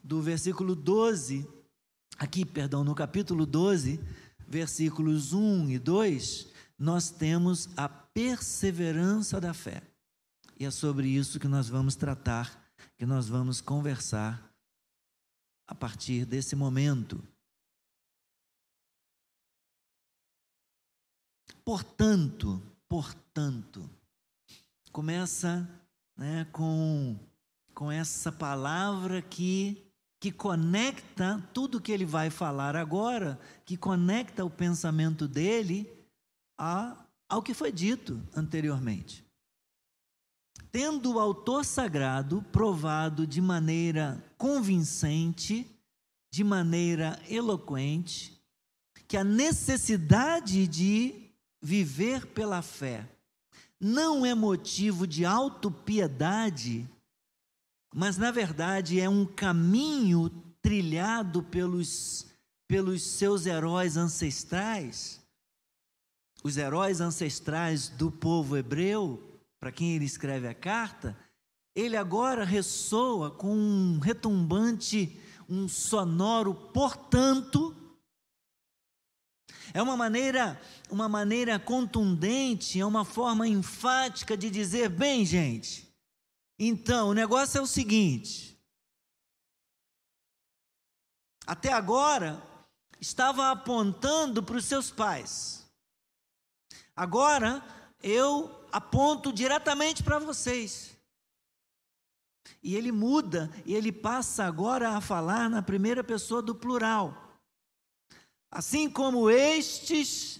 do 0.00 0.22
versículo 0.22 0.76
12 0.76 1.44
aqui, 2.16 2.44
perdão, 2.44 2.84
no 2.84 2.94
capítulo 2.94 3.44
12, 3.44 3.98
versículos 4.46 5.32
1 5.32 5.70
e 5.70 5.78
2, 5.80 6.52
nós 6.78 7.10
temos 7.10 7.68
a 7.76 7.88
perseverança 7.88 9.40
da 9.40 9.52
fé. 9.52 9.82
E 10.56 10.64
é 10.64 10.70
sobre 10.70 11.08
isso 11.08 11.40
que 11.40 11.48
nós 11.48 11.68
vamos 11.68 11.96
tratar, 11.96 12.72
que 12.96 13.04
nós 13.04 13.28
vamos 13.28 13.60
conversar 13.60 14.40
a 15.66 15.74
partir 15.74 16.24
desse 16.24 16.54
momento. 16.54 17.20
Portanto, 21.64 22.62
portanto, 22.92 23.88
começa 24.92 25.66
né, 26.14 26.46
com, 26.52 27.18
com 27.72 27.90
essa 27.90 28.30
palavra 28.30 29.22
que 29.22 29.82
que 30.20 30.30
conecta 30.30 31.42
tudo 31.54 31.80
que 31.80 31.90
ele 31.90 32.04
vai 32.04 32.30
falar 32.30 32.76
agora, 32.76 33.40
que 33.64 33.76
conecta 33.78 34.44
o 34.44 34.50
pensamento 34.50 35.26
dele 35.26 35.90
a, 36.56 37.06
ao 37.28 37.42
que 37.42 37.54
foi 37.54 37.72
dito 37.72 38.22
anteriormente. 38.36 39.24
Tendo 40.70 41.14
o 41.14 41.18
autor 41.18 41.64
sagrado 41.64 42.42
provado 42.52 43.26
de 43.26 43.40
maneira 43.40 44.22
convincente, 44.38 45.66
de 46.30 46.44
maneira 46.44 47.18
eloquente, 47.28 48.40
que 49.08 49.16
a 49.16 49.24
necessidade 49.24 50.68
de 50.68 51.21
viver 51.62 52.26
pela 52.26 52.60
fé 52.60 53.08
não 53.80 54.26
é 54.26 54.34
motivo 54.34 55.06
de 55.06 55.24
autopiedade 55.24 56.88
mas 57.94 58.16
na 58.16 58.30
verdade 58.30 58.98
é 58.98 59.08
um 59.08 59.26
caminho 59.26 60.30
trilhado 60.62 61.42
pelos, 61.42 62.26
pelos 62.66 63.02
seus 63.02 63.44
heróis 63.44 63.96
ancestrais, 63.96 65.20
os 66.42 66.56
heróis 66.56 67.00
ancestrais 67.00 67.88
do 67.88 68.10
povo 68.10 68.56
hebreu, 68.56 69.22
para 69.60 69.70
quem 69.70 69.94
ele 69.94 70.06
escreve 70.06 70.48
a 70.48 70.54
carta, 70.54 71.16
ele 71.74 71.96
agora 71.96 72.44
ressoa 72.44 73.30
com 73.30 73.54
um 73.54 73.98
retumbante, 73.98 75.20
um 75.48 75.68
sonoro, 75.68 76.54
portanto, 76.54 77.76
é 79.74 79.82
uma 79.82 79.96
maneira, 79.96 80.60
uma 80.90 81.08
maneira 81.08 81.58
contundente, 81.58 82.80
é 82.80 82.84
uma 82.84 83.04
forma 83.04 83.46
enfática 83.48 84.36
de 84.36 84.50
dizer, 84.50 84.88
bem, 84.88 85.24
gente, 85.24 85.92
então, 86.64 87.08
o 87.08 87.14
negócio 87.14 87.58
é 87.58 87.60
o 87.60 87.66
seguinte: 87.66 88.56
até 91.44 91.72
agora 91.72 92.40
estava 93.00 93.50
apontando 93.50 94.42
para 94.42 94.56
os 94.56 94.64
seus 94.64 94.90
pais. 94.90 95.68
Agora 96.94 97.60
eu 98.00 98.64
aponto 98.70 99.32
diretamente 99.32 100.02
para 100.04 100.20
vocês. 100.20 100.96
E 102.62 102.76
ele 102.76 102.92
muda 102.92 103.50
e 103.66 103.74
ele 103.74 103.90
passa 103.90 104.44
agora 104.44 104.90
a 104.90 105.00
falar 105.00 105.50
na 105.50 105.62
primeira 105.62 106.04
pessoa 106.04 106.40
do 106.40 106.54
plural. 106.54 107.21
Assim 108.52 108.90
como 108.90 109.30
estes, 109.30 110.38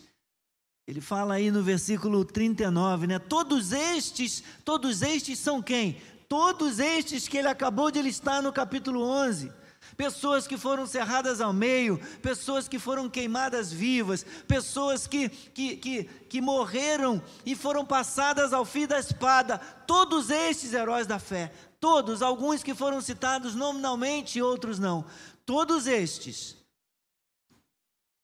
ele 0.86 1.00
fala 1.00 1.32
aí 1.32 1.50
no 1.50 1.62
versículo 1.62 2.26
39, 2.26 3.06
né? 3.06 3.18
Todos 3.18 3.72
estes, 3.72 4.44
todos 4.66 5.00
estes 5.00 5.38
são 5.38 5.62
quem? 5.62 5.96
Todos 6.28 6.78
estes 6.78 7.26
que 7.26 7.38
ele 7.38 7.48
acabou 7.48 7.90
de 7.90 8.02
listar 8.02 8.42
no 8.42 8.52
capítulo 8.52 9.02
11. 9.02 9.50
Pessoas 9.96 10.46
que 10.46 10.58
foram 10.58 10.86
cerradas 10.86 11.40
ao 11.40 11.54
meio, 11.54 11.98
pessoas 12.20 12.68
que 12.68 12.78
foram 12.78 13.08
queimadas 13.08 13.72
vivas, 13.72 14.26
pessoas 14.46 15.06
que, 15.06 15.30
que, 15.30 15.76
que, 15.76 16.04
que 16.04 16.40
morreram 16.42 17.22
e 17.46 17.56
foram 17.56 17.82
passadas 17.82 18.52
ao 18.52 18.66
fio 18.66 18.86
da 18.86 18.98
espada. 18.98 19.56
Todos 19.86 20.28
estes 20.28 20.74
heróis 20.74 21.06
da 21.06 21.18
fé, 21.18 21.50
todos, 21.80 22.20
alguns 22.20 22.62
que 22.62 22.74
foram 22.74 23.00
citados 23.00 23.54
nominalmente 23.54 24.38
e 24.38 24.42
outros 24.42 24.78
não. 24.78 25.02
Todos 25.46 25.86
estes. 25.86 26.61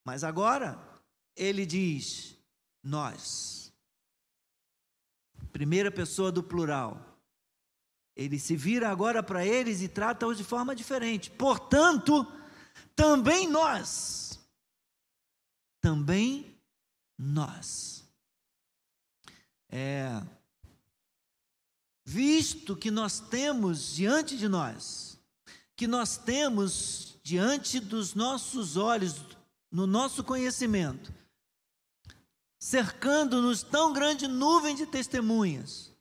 Mas 0.09 0.25
agora, 0.25 0.79
ele 1.37 1.67
diz: 1.67 2.35
nós. 2.83 3.71
Primeira 5.53 5.91
pessoa 5.91 6.33
do 6.33 6.43
plural 6.43 7.09
ele 8.19 8.37
se 8.37 8.57
vira 8.57 8.91
agora 8.91 9.23
para 9.23 9.47
eles 9.47 9.81
e 9.81 9.87
trata-os 9.87 10.37
de 10.37 10.43
forma 10.43 10.75
diferente. 10.75 11.31
Portanto, 11.31 12.27
também 12.97 13.49
nós, 13.49 14.41
também 15.81 16.61
nós. 17.17 18.05
É, 19.71 20.21
visto 22.05 22.75
que 22.75 22.91
nós 22.91 23.21
temos 23.21 23.95
diante 23.95 24.37
de 24.37 24.49
nós, 24.49 25.17
que 25.77 25.87
nós 25.87 26.17
temos 26.17 27.21
diante 27.23 27.79
dos 27.79 28.15
nossos 28.15 28.77
olhos, 28.77 29.15
no 29.71 29.87
nosso 29.87 30.25
conhecimento, 30.25 31.13
cercando-nos 32.59 33.63
tão 33.63 33.93
grande 33.93 34.27
nuvem 34.27 34.75
de 34.75 34.87
testemunhas, 34.87 35.93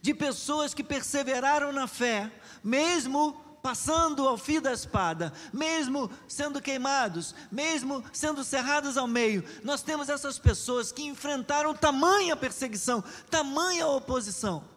de 0.00 0.14
pessoas 0.14 0.74
que 0.74 0.82
perseveraram 0.82 1.72
na 1.72 1.86
fé, 1.86 2.30
mesmo 2.62 3.32
passando 3.62 4.28
ao 4.28 4.36
fio 4.36 4.60
da 4.60 4.74
espada, 4.74 5.32
mesmo 5.50 6.10
sendo 6.28 6.60
queimados, 6.60 7.34
mesmo 7.50 8.04
sendo 8.12 8.44
cerrados 8.44 8.98
ao 8.98 9.06
meio, 9.06 9.42
nós 9.62 9.82
temos 9.82 10.10
essas 10.10 10.38
pessoas 10.38 10.92
que 10.92 11.02
enfrentaram 11.02 11.72
tamanha 11.74 12.36
perseguição, 12.36 13.02
tamanha 13.30 13.86
oposição. 13.86 14.73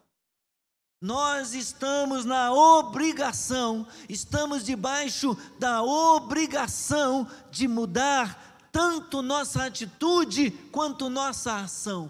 Nós 1.00 1.54
estamos 1.54 2.26
na 2.26 2.52
obrigação, 2.52 3.88
estamos 4.10 4.64
debaixo 4.64 5.36
da 5.60 5.84
obrigação 5.84 7.30
de 7.52 7.68
mudar 7.68 8.70
tanto 8.72 9.22
nossa 9.22 9.66
atitude 9.66 10.52
quanto 10.72 11.10
nossa 11.10 11.58
ação. 11.58 12.10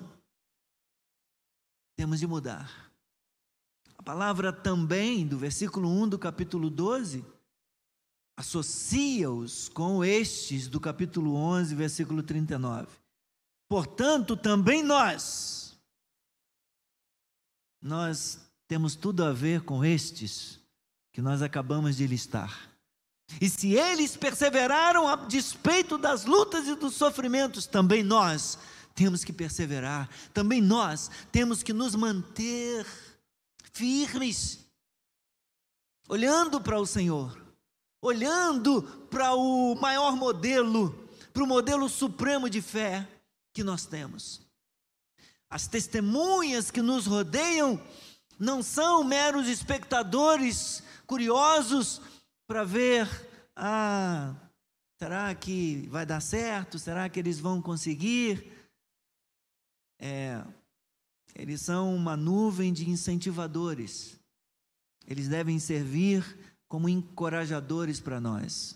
Temos 1.97 2.19
de 2.19 2.27
mudar 2.27 2.87
palavra 4.07 4.53
também, 4.53 5.27
do 5.27 5.37
versículo 5.37 5.89
1 5.89 6.07
do 6.07 6.17
capítulo 6.17 6.69
12, 6.69 7.25
associa-os 8.37 9.67
com 9.67 10.01
estes 10.01 10.69
do 10.69 10.79
capítulo 10.79 11.35
11, 11.35 11.75
versículo 11.75 12.23
39. 12.23 12.87
Portanto, 13.67 14.37
também 14.37 14.81
nós, 14.81 15.77
nós 17.81 18.46
temos 18.67 18.95
tudo 18.95 19.23
a 19.23 19.31
ver 19.31 19.61
com 19.61 19.83
estes 19.83 20.59
que 21.11 21.21
nós 21.21 21.41
acabamos 21.41 21.97
de 21.97 22.05
listar. 22.05 22.69
E 23.41 23.49
se 23.49 23.73
eles 23.73 24.15
perseveraram 24.15 25.07
a 25.07 25.15
despeito 25.15 25.97
das 25.97 26.25
lutas 26.25 26.67
e 26.67 26.75
dos 26.75 26.95
sofrimentos, 26.95 27.65
também 27.65 28.03
nós 28.03 28.57
temos 28.95 29.23
que 29.23 29.33
perseverar, 29.33 30.09
também 30.33 30.61
nós 30.61 31.11
temos 31.31 31.61
que 31.61 31.73
nos 31.73 31.93
manter 31.93 32.85
firmes, 33.73 34.59
olhando 36.09 36.59
para 36.59 36.79
o 36.79 36.85
Senhor, 36.85 37.37
olhando 38.01 38.81
para 39.09 39.35
o 39.35 39.75
maior 39.75 40.15
modelo, 40.15 41.07
para 41.33 41.43
o 41.43 41.47
modelo 41.47 41.87
supremo 41.89 42.49
de 42.49 42.61
fé 42.61 43.07
que 43.53 43.63
nós 43.63 43.85
temos. 43.85 44.41
As 45.49 45.67
testemunhas 45.67 46.71
que 46.71 46.81
nos 46.81 47.05
rodeiam 47.05 47.81
não 48.39 48.61
são 48.61 49.03
meros 49.03 49.47
espectadores 49.47 50.83
curiosos 51.05 52.01
para 52.47 52.63
ver, 52.63 53.07
ah, 53.55 54.35
será 54.99 55.33
que 55.35 55.87
vai 55.89 56.05
dar 56.05 56.21
certo? 56.21 56.77
Será 56.77 57.09
que 57.09 57.19
eles 57.19 57.39
vão 57.39 57.61
conseguir? 57.61 58.51
É, 59.99 60.43
eles 61.35 61.61
são 61.61 61.95
uma 61.95 62.15
nuvem 62.15 62.71
de 62.71 62.89
incentivadores. 62.89 64.19
Eles 65.07 65.27
devem 65.27 65.59
servir 65.59 66.23
como 66.67 66.89
encorajadores 66.89 67.99
para 67.99 68.19
nós. 68.19 68.75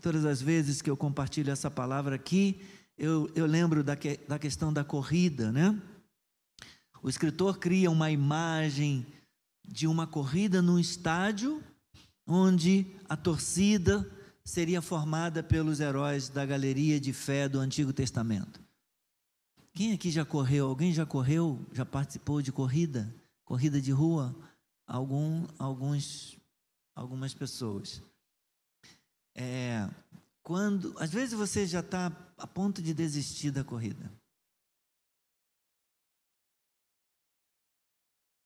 Todas 0.00 0.24
as 0.24 0.42
vezes 0.42 0.82
que 0.82 0.90
eu 0.90 0.96
compartilho 0.96 1.52
essa 1.52 1.70
palavra 1.70 2.16
aqui, 2.16 2.60
eu, 2.98 3.30
eu 3.34 3.46
lembro 3.46 3.84
da, 3.84 3.94
que, 3.94 4.18
da 4.28 4.38
questão 4.38 4.72
da 4.72 4.84
corrida, 4.84 5.52
né? 5.52 5.80
O 7.02 7.08
escritor 7.08 7.58
cria 7.58 7.90
uma 7.90 8.12
imagem 8.12 9.04
de 9.64 9.88
uma 9.88 10.06
corrida 10.06 10.62
num 10.62 10.78
estádio 10.78 11.62
onde 12.24 12.86
a 13.08 13.16
torcida 13.16 14.08
seria 14.44 14.80
formada 14.80 15.42
pelos 15.42 15.80
heróis 15.80 16.28
da 16.28 16.46
galeria 16.46 17.00
de 17.00 17.12
fé 17.12 17.48
do 17.48 17.58
Antigo 17.58 17.92
Testamento. 17.92 18.60
Quem 19.74 19.92
aqui 19.92 20.12
já 20.12 20.24
correu? 20.24 20.68
Alguém 20.68 20.92
já 20.92 21.04
correu? 21.04 21.66
Já 21.72 21.84
participou 21.84 22.40
de 22.40 22.52
corrida? 22.52 23.12
Corrida 23.44 23.80
de 23.80 23.90
rua? 23.90 24.32
Algum, 24.86 25.44
alguns, 25.58 26.38
algumas 26.94 27.34
pessoas. 27.34 28.00
É, 29.34 29.88
quando, 30.40 30.94
às 30.98 31.10
vezes 31.10 31.34
você 31.34 31.66
já 31.66 31.80
está 31.80 32.12
a 32.38 32.46
ponto 32.46 32.80
de 32.80 32.94
desistir 32.94 33.50
da 33.50 33.64
corrida. 33.64 34.08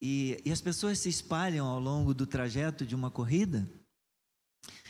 E, 0.01 0.41
e 0.45 0.53
as 0.53 0.61
pessoas 0.61 0.99
se 0.99 1.09
espalham 1.09 1.67
ao 1.67 1.81
longo 1.81 2.13
do 2.13 2.27
trajeto 2.27 2.85
de 2.85 2.95
uma 2.95 3.11
corrida. 3.11 3.69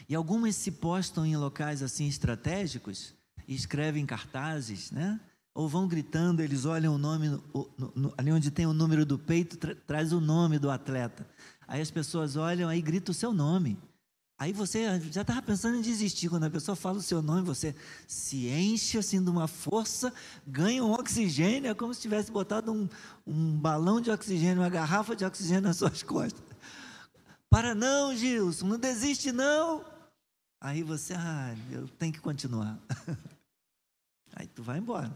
E 0.09 0.14
algumas 0.14 0.57
se 0.57 0.71
postam 0.73 1.25
em 1.25 1.37
locais 1.37 1.83
assim 1.83 2.07
estratégicos 2.07 3.14
e 3.47 3.55
escrevem 3.55 4.05
cartazes, 4.07 4.90
né? 4.90 5.21
ou 5.57 5.66
vão 5.66 5.88
gritando, 5.88 6.42
eles 6.42 6.66
olham 6.66 6.95
o 6.95 6.99
nome, 6.99 7.29
no, 7.31 7.92
no, 7.95 8.14
ali 8.19 8.31
onde 8.31 8.51
tem 8.51 8.66
o 8.66 8.75
número 8.75 9.07
do 9.07 9.19
peito, 9.19 9.57
tra, 9.57 9.75
traz 9.75 10.12
o 10.12 10.21
nome 10.21 10.59
do 10.59 10.71
atleta. 10.71 11.27
Aí 11.66 11.81
as 11.81 11.90
pessoas 11.90 12.37
olham, 12.37 12.69
aí 12.69 12.83
grita 12.83 13.11
o 13.11 13.14
seu 13.14 13.33
nome. 13.33 13.79
Aí 14.38 14.53
você 14.53 15.01
já 15.11 15.22
estava 15.22 15.40
pensando 15.40 15.79
em 15.79 15.81
desistir. 15.81 16.29
Quando 16.29 16.44
a 16.44 16.51
pessoa 16.51 16.77
fala 16.77 16.99
o 16.99 17.03
seu 17.03 17.22
nome, 17.22 17.42
você 17.42 17.75
se 18.07 18.49
enche 18.49 18.99
assim 18.99 19.22
de 19.22 19.31
uma 19.31 19.49
força, 19.49 20.12
ganha 20.46 20.85
um 20.85 20.92
oxigênio, 20.92 21.70
é 21.70 21.75
como 21.75 21.94
se 21.94 22.03
tivesse 22.03 22.31
botado 22.31 22.70
um, 22.70 22.87
um 23.27 23.59
balão 23.59 23.99
de 23.99 24.11
oxigênio, 24.11 24.62
uma 24.62 24.68
garrafa 24.68 25.16
de 25.16 25.25
oxigênio 25.25 25.62
nas 25.62 25.79
suas 25.79 26.03
costas. 26.03 26.44
Para 27.49 27.75
não, 27.75 28.14
Gilson, 28.14 28.66
não 28.66 28.79
desiste 28.79 29.33
não. 29.33 29.83
Aí 30.61 30.83
você, 30.83 31.14
ah, 31.14 31.55
eu 31.70 31.88
tenho 31.88 32.12
que 32.12 32.20
continuar. 32.20 32.79
Aí 34.37 34.46
tu 34.46 34.62
vai 34.62 34.79
embora. 34.79 35.12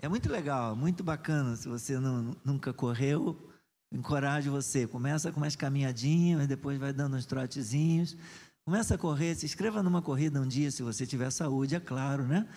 É 0.00 0.08
muito 0.08 0.30
legal, 0.30 0.74
muito 0.74 1.04
bacana. 1.04 1.54
Se 1.54 1.68
você 1.68 1.98
não, 2.00 2.36
nunca 2.44 2.72
correu, 2.72 3.38
encorajo 3.92 4.50
você. 4.50 4.86
Começa 4.86 5.30
com 5.32 5.40
umas 5.40 5.56
caminhadinhas, 5.56 6.46
depois 6.46 6.78
vai 6.78 6.92
dando 6.92 7.16
uns 7.16 7.26
trotezinhos. 7.26 8.16
Começa 8.64 8.94
a 8.94 8.98
correr, 8.98 9.34
se 9.34 9.46
inscreva 9.46 9.82
numa 9.82 10.02
corrida 10.02 10.40
um 10.40 10.46
dia, 10.46 10.70
se 10.70 10.82
você 10.82 11.06
tiver 11.06 11.30
saúde, 11.30 11.74
é 11.74 11.80
claro, 11.80 12.24
né? 12.24 12.48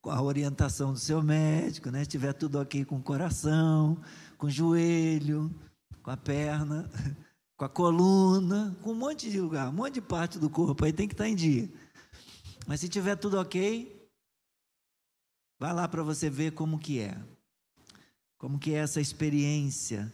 Com 0.00 0.10
a 0.10 0.22
orientação 0.22 0.92
do 0.92 0.98
seu 0.98 1.22
médico, 1.22 1.90
né? 1.90 2.04
Se 2.04 2.10
tiver 2.10 2.32
tudo 2.32 2.60
ok 2.60 2.84
com 2.84 2.96
o 2.96 3.02
coração, 3.02 4.00
com 4.38 4.46
o 4.46 4.50
joelho, 4.50 5.54
com 6.02 6.10
a 6.10 6.16
perna, 6.16 6.88
com 7.56 7.64
a 7.64 7.68
coluna, 7.68 8.76
com 8.82 8.92
um 8.92 8.94
monte 8.94 9.30
de 9.30 9.40
lugar, 9.40 9.68
um 9.68 9.72
monte 9.72 9.94
de 9.94 10.00
parte 10.00 10.38
do 10.38 10.48
corpo 10.48 10.84
aí 10.84 10.92
tem 10.92 11.06
que 11.06 11.14
estar 11.14 11.28
em 11.28 11.34
dia. 11.34 11.70
Mas 12.66 12.80
se 12.80 12.88
tiver 12.88 13.16
tudo 13.16 13.38
ok, 13.38 13.98
Vá 15.58 15.72
lá 15.72 15.88
para 15.88 16.04
você 16.04 16.30
ver 16.30 16.52
como 16.52 16.78
que 16.78 17.00
é. 17.00 17.18
Como 18.38 18.58
que 18.58 18.72
é 18.72 18.78
essa 18.78 19.00
experiência. 19.00 20.12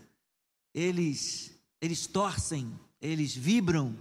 Eles 0.74 1.52
eles 1.80 2.06
torcem, 2.06 2.72
eles 3.00 3.36
vibram 3.36 3.94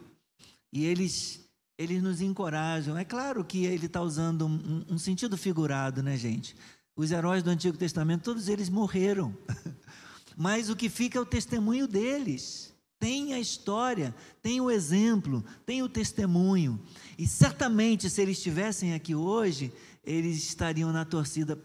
e 0.72 0.86
eles 0.86 1.42
eles 1.78 2.02
nos 2.02 2.22
encorajam. 2.22 2.98
É 2.98 3.04
claro 3.04 3.44
que 3.44 3.66
ele 3.66 3.88
está 3.88 4.02
usando 4.02 4.46
um, 4.48 4.86
um, 4.90 4.98
sentido 4.98 5.38
figurado, 5.38 6.02
né, 6.02 6.16
gente? 6.16 6.56
Os 6.96 7.12
heróis 7.12 7.44
do 7.44 7.50
Antigo 7.50 7.78
Testamento, 7.78 8.24
todos 8.24 8.48
eles 8.48 8.70
morreram. 8.70 9.36
Mas 10.38 10.70
o 10.70 10.76
que 10.76 10.88
fica 10.90 11.18
é 11.18 11.22
o 11.22 11.26
testemunho 11.26 11.88
deles. 11.88 12.74
Tem 13.00 13.34
a 13.34 13.40
história, 13.40 14.16
tem 14.42 14.62
o 14.62 14.72
exemplo, 14.72 15.44
tem 15.66 15.84
o 15.84 15.90
testemunho. 15.90 16.80
E 17.18 17.28
certamente, 17.28 18.10
se 18.10 18.22
eles 18.22 18.38
estivessem 18.38 18.94
aqui 18.94 19.14
hoje, 19.14 19.74
eles 20.06 20.38
estariam 20.38 20.92
na 20.94 21.04
torcida 21.04 21.62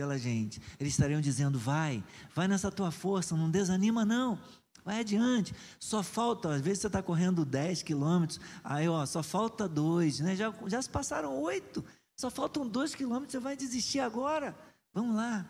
pela 0.00 0.18
gente. 0.18 0.62
Eles 0.78 0.94
estariam 0.94 1.20
dizendo: 1.20 1.58
vai, 1.58 2.02
vai 2.34 2.48
nessa 2.48 2.72
tua 2.72 2.90
força, 2.90 3.36
não 3.36 3.50
desanima, 3.50 4.02
não. 4.02 4.38
Vai 4.82 5.00
adiante. 5.00 5.54
Só 5.78 6.02
falta, 6.02 6.54
às 6.54 6.62
vezes 6.62 6.80
você 6.80 6.86
está 6.86 7.02
correndo 7.02 7.44
10 7.44 7.82
quilômetros, 7.82 8.40
aí 8.64 8.88
ó, 8.88 9.04
só 9.04 9.22
falta 9.22 9.68
dois, 9.68 10.20
né? 10.20 10.34
Já, 10.34 10.54
já 10.66 10.80
se 10.80 10.88
passaram 10.88 11.38
oito, 11.42 11.84
só 12.18 12.30
faltam 12.30 12.66
dois 12.66 12.94
quilômetros, 12.94 13.32
você 13.32 13.38
vai 13.38 13.54
desistir 13.54 14.00
agora. 14.00 14.56
Vamos 14.94 15.14
lá. 15.14 15.46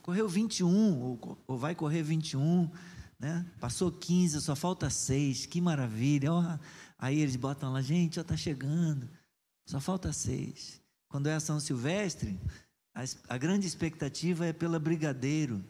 Correu 0.00 0.28
21, 0.28 1.00
ou, 1.02 1.38
ou 1.48 1.58
vai 1.58 1.74
correr 1.74 2.04
21, 2.04 2.70
né? 3.18 3.44
Passou 3.58 3.90
15, 3.90 4.40
só 4.42 4.54
falta 4.54 4.88
seis, 4.88 5.44
que 5.44 5.60
maravilha. 5.60 6.32
Ó, 6.32 6.58
aí 6.96 7.18
eles 7.18 7.34
botam 7.34 7.72
lá, 7.72 7.82
gente, 7.82 8.14
já 8.14 8.22
está 8.22 8.36
chegando, 8.36 9.10
só 9.66 9.80
falta 9.80 10.12
seis. 10.12 10.80
Quando 11.08 11.26
é 11.26 11.34
a 11.34 11.40
São 11.40 11.58
Silvestre, 11.58 12.38
a, 12.94 13.04
a 13.28 13.38
grande 13.38 13.66
expectativa 13.66 14.46
é 14.46 14.52
pela 14.52 14.78
Brigadeiro, 14.78 15.64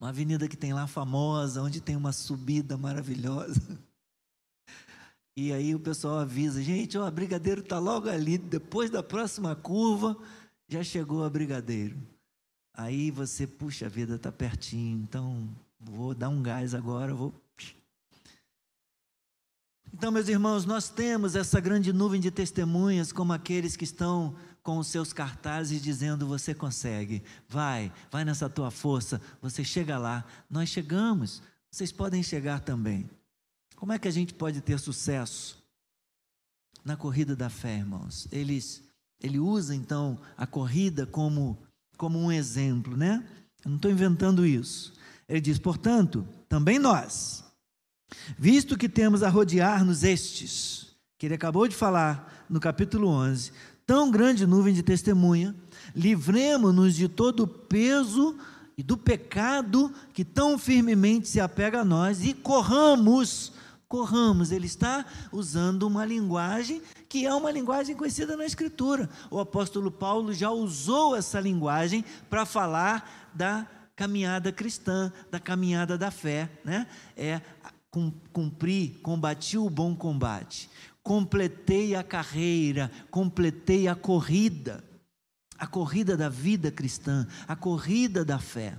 uma 0.00 0.10
avenida 0.10 0.48
que 0.48 0.56
tem 0.56 0.72
lá 0.72 0.86
famosa, 0.86 1.62
onde 1.62 1.80
tem 1.80 1.96
uma 1.96 2.12
subida 2.12 2.76
maravilhosa. 2.76 3.78
E 5.36 5.52
aí 5.52 5.72
o 5.72 5.78
pessoal 5.78 6.18
avisa, 6.18 6.60
gente, 6.60 6.98
ó, 6.98 7.06
a 7.06 7.10
Brigadeiro 7.10 7.60
está 7.60 7.78
logo 7.78 8.08
ali, 8.08 8.36
depois 8.36 8.90
da 8.90 9.04
próxima 9.04 9.54
curva, 9.54 10.16
já 10.68 10.82
chegou 10.82 11.24
a 11.24 11.30
Brigadeiro. 11.30 11.96
aí 12.74 13.10
você, 13.10 13.46
puxa, 13.46 13.86
a 13.86 13.88
vida 13.88 14.16
está 14.16 14.32
pertinho, 14.32 14.98
então 15.00 15.48
vou 15.78 16.12
dar 16.12 16.28
um 16.28 16.42
gás 16.42 16.74
agora, 16.74 17.14
vou. 17.14 17.32
Então, 19.92 20.10
meus 20.10 20.28
irmãos, 20.28 20.64
nós 20.64 20.88
temos 20.88 21.34
essa 21.34 21.60
grande 21.60 21.92
nuvem 21.92 22.20
de 22.20 22.30
testemunhas, 22.30 23.12
como 23.12 23.32
aqueles 23.32 23.76
que 23.76 23.84
estão 23.84 24.36
com 24.62 24.78
os 24.78 24.86
seus 24.88 25.12
cartazes 25.12 25.82
dizendo: 25.82 26.26
Você 26.26 26.54
consegue, 26.54 27.22
vai, 27.48 27.92
vai 28.10 28.24
nessa 28.24 28.48
tua 28.48 28.70
força, 28.70 29.20
você 29.40 29.64
chega 29.64 29.98
lá. 29.98 30.24
Nós 30.50 30.68
chegamos, 30.68 31.42
vocês 31.70 31.92
podem 31.92 32.22
chegar 32.22 32.60
também. 32.60 33.08
Como 33.76 33.92
é 33.92 33.98
que 33.98 34.08
a 34.08 34.10
gente 34.10 34.34
pode 34.34 34.60
ter 34.60 34.78
sucesso 34.78 35.62
na 36.84 36.96
corrida 36.96 37.36
da 37.36 37.48
fé, 37.48 37.76
irmãos? 37.76 38.26
Eles, 38.32 38.82
ele 39.20 39.38
usa 39.38 39.74
então 39.74 40.18
a 40.36 40.46
corrida 40.46 41.06
como, 41.06 41.56
como 41.96 42.18
um 42.18 42.32
exemplo, 42.32 42.96
né? 42.96 43.24
Eu 43.64 43.70
não 43.70 43.76
estou 43.76 43.90
inventando 43.90 44.44
isso. 44.44 44.92
Ele 45.28 45.40
diz: 45.40 45.58
Portanto, 45.58 46.26
também 46.48 46.78
nós, 46.78 47.44
visto 48.38 48.76
que 48.76 48.88
temos 48.88 49.22
a 49.22 49.28
rodear-nos 49.28 50.02
estes, 50.02 50.96
que 51.18 51.26
ele 51.26 51.34
acabou 51.34 51.68
de 51.68 51.76
falar 51.76 52.46
no 52.48 52.58
capítulo 52.58 53.08
11, 53.08 53.52
tão 53.88 54.10
grande 54.10 54.46
nuvem 54.46 54.74
de 54.74 54.82
testemunha, 54.82 55.56
livremos-nos 55.96 56.94
de 56.94 57.08
todo 57.08 57.44
o 57.44 57.48
peso 57.48 58.36
e 58.76 58.82
do 58.82 58.98
pecado 58.98 59.90
que 60.12 60.26
tão 60.26 60.58
firmemente 60.58 61.26
se 61.26 61.40
apega 61.40 61.80
a 61.80 61.84
nós 61.86 62.22
e 62.22 62.34
corramos, 62.34 63.50
corramos. 63.88 64.52
Ele 64.52 64.66
está 64.66 65.06
usando 65.32 65.84
uma 65.84 66.04
linguagem 66.04 66.82
que 67.08 67.24
é 67.24 67.32
uma 67.32 67.50
linguagem 67.50 67.96
conhecida 67.96 68.36
na 68.36 68.44
Escritura. 68.44 69.08
O 69.30 69.40
apóstolo 69.40 69.90
Paulo 69.90 70.34
já 70.34 70.50
usou 70.50 71.16
essa 71.16 71.40
linguagem 71.40 72.04
para 72.28 72.44
falar 72.44 73.30
da 73.32 73.66
caminhada 73.96 74.52
cristã, 74.52 75.10
da 75.30 75.40
caminhada 75.40 75.96
da 75.96 76.10
fé, 76.10 76.50
né? 76.62 76.86
É 77.16 77.40
cumprir, 78.34 79.00
combati 79.00 79.56
o 79.56 79.70
bom 79.70 79.96
combate 79.96 80.68
completei 81.08 81.94
a 81.94 82.04
carreira, 82.04 82.92
completei 83.10 83.88
a 83.88 83.94
corrida, 83.94 84.84
a 85.56 85.66
corrida 85.66 86.18
da 86.18 86.28
vida 86.28 86.70
cristã, 86.70 87.26
a 87.46 87.56
corrida 87.56 88.26
da 88.26 88.38
fé. 88.38 88.78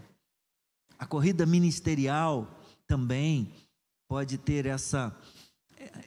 A 0.99 1.07
corrida 1.07 1.43
ministerial 1.43 2.47
também 2.85 3.51
pode 4.07 4.37
ter 4.37 4.67
essa, 4.67 5.11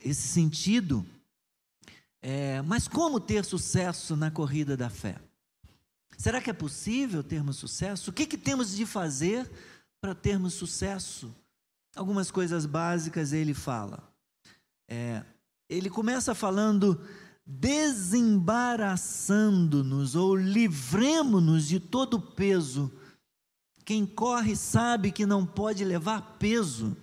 esse 0.04 0.28
sentido. 0.28 1.04
É, 2.22 2.62
mas 2.62 2.86
como 2.86 3.18
ter 3.18 3.44
sucesso 3.44 4.14
na 4.14 4.30
corrida 4.30 4.76
da 4.76 4.88
fé? 4.88 5.16
Será 6.16 6.40
que 6.40 6.50
é 6.50 6.52
possível 6.52 7.24
termos 7.24 7.56
sucesso? 7.56 8.12
O 8.12 8.14
que, 8.14 8.28
que 8.28 8.38
temos 8.38 8.76
de 8.76 8.86
fazer 8.86 9.50
para 10.00 10.14
termos 10.14 10.54
sucesso? 10.54 11.34
Algumas 11.96 12.30
coisas 12.30 12.64
básicas 12.64 13.32
ele 13.32 13.54
fala. 13.54 14.08
É, 14.88 15.24
ele 15.72 15.90
começa 15.90 16.34
falando 16.34 17.00
desembaraçando-nos 17.44 20.14
ou 20.14 20.36
livremos-nos 20.36 21.66
de 21.66 21.80
todo 21.80 22.20
peso. 22.20 22.92
Quem 23.84 24.06
corre 24.06 24.54
sabe 24.54 25.10
que 25.10 25.26
não 25.26 25.44
pode 25.44 25.84
levar 25.84 26.36
peso. 26.38 26.96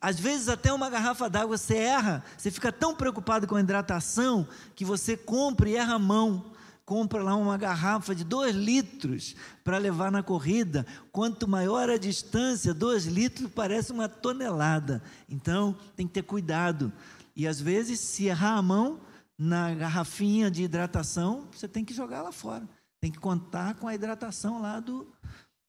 Às 0.00 0.18
vezes, 0.18 0.48
até 0.48 0.72
uma 0.72 0.88
garrafa 0.88 1.28
d'água 1.28 1.58
você 1.58 1.76
erra, 1.76 2.24
você 2.36 2.50
fica 2.50 2.72
tão 2.72 2.94
preocupado 2.94 3.46
com 3.46 3.56
a 3.56 3.60
hidratação 3.60 4.48
que 4.74 4.82
você 4.84 5.14
compra 5.16 5.68
e 5.68 5.76
erra 5.76 5.96
a 5.96 5.98
mão. 5.98 6.52
Compra 6.90 7.22
lá 7.22 7.36
uma 7.36 7.56
garrafa 7.56 8.16
de 8.16 8.24
dois 8.24 8.52
litros 8.52 9.36
para 9.62 9.78
levar 9.78 10.10
na 10.10 10.24
corrida. 10.24 10.84
Quanto 11.12 11.46
maior 11.46 11.88
a 11.88 11.96
distância, 11.96 12.74
dois 12.74 13.06
litros 13.06 13.48
parece 13.54 13.92
uma 13.92 14.08
tonelada. 14.08 15.00
Então, 15.28 15.78
tem 15.94 16.04
que 16.04 16.14
ter 16.14 16.24
cuidado. 16.24 16.92
E 17.36 17.46
às 17.46 17.60
vezes, 17.60 18.00
se 18.00 18.24
errar 18.24 18.56
a 18.56 18.62
mão 18.62 18.98
na 19.38 19.72
garrafinha 19.72 20.50
de 20.50 20.64
hidratação, 20.64 21.46
você 21.52 21.68
tem 21.68 21.84
que 21.84 21.94
jogar 21.94 22.22
lá 22.22 22.32
fora. 22.32 22.68
Tem 23.00 23.12
que 23.12 23.20
contar 23.20 23.76
com 23.76 23.86
a 23.86 23.94
hidratação 23.94 24.60
lá 24.60 24.80
do, 24.80 25.06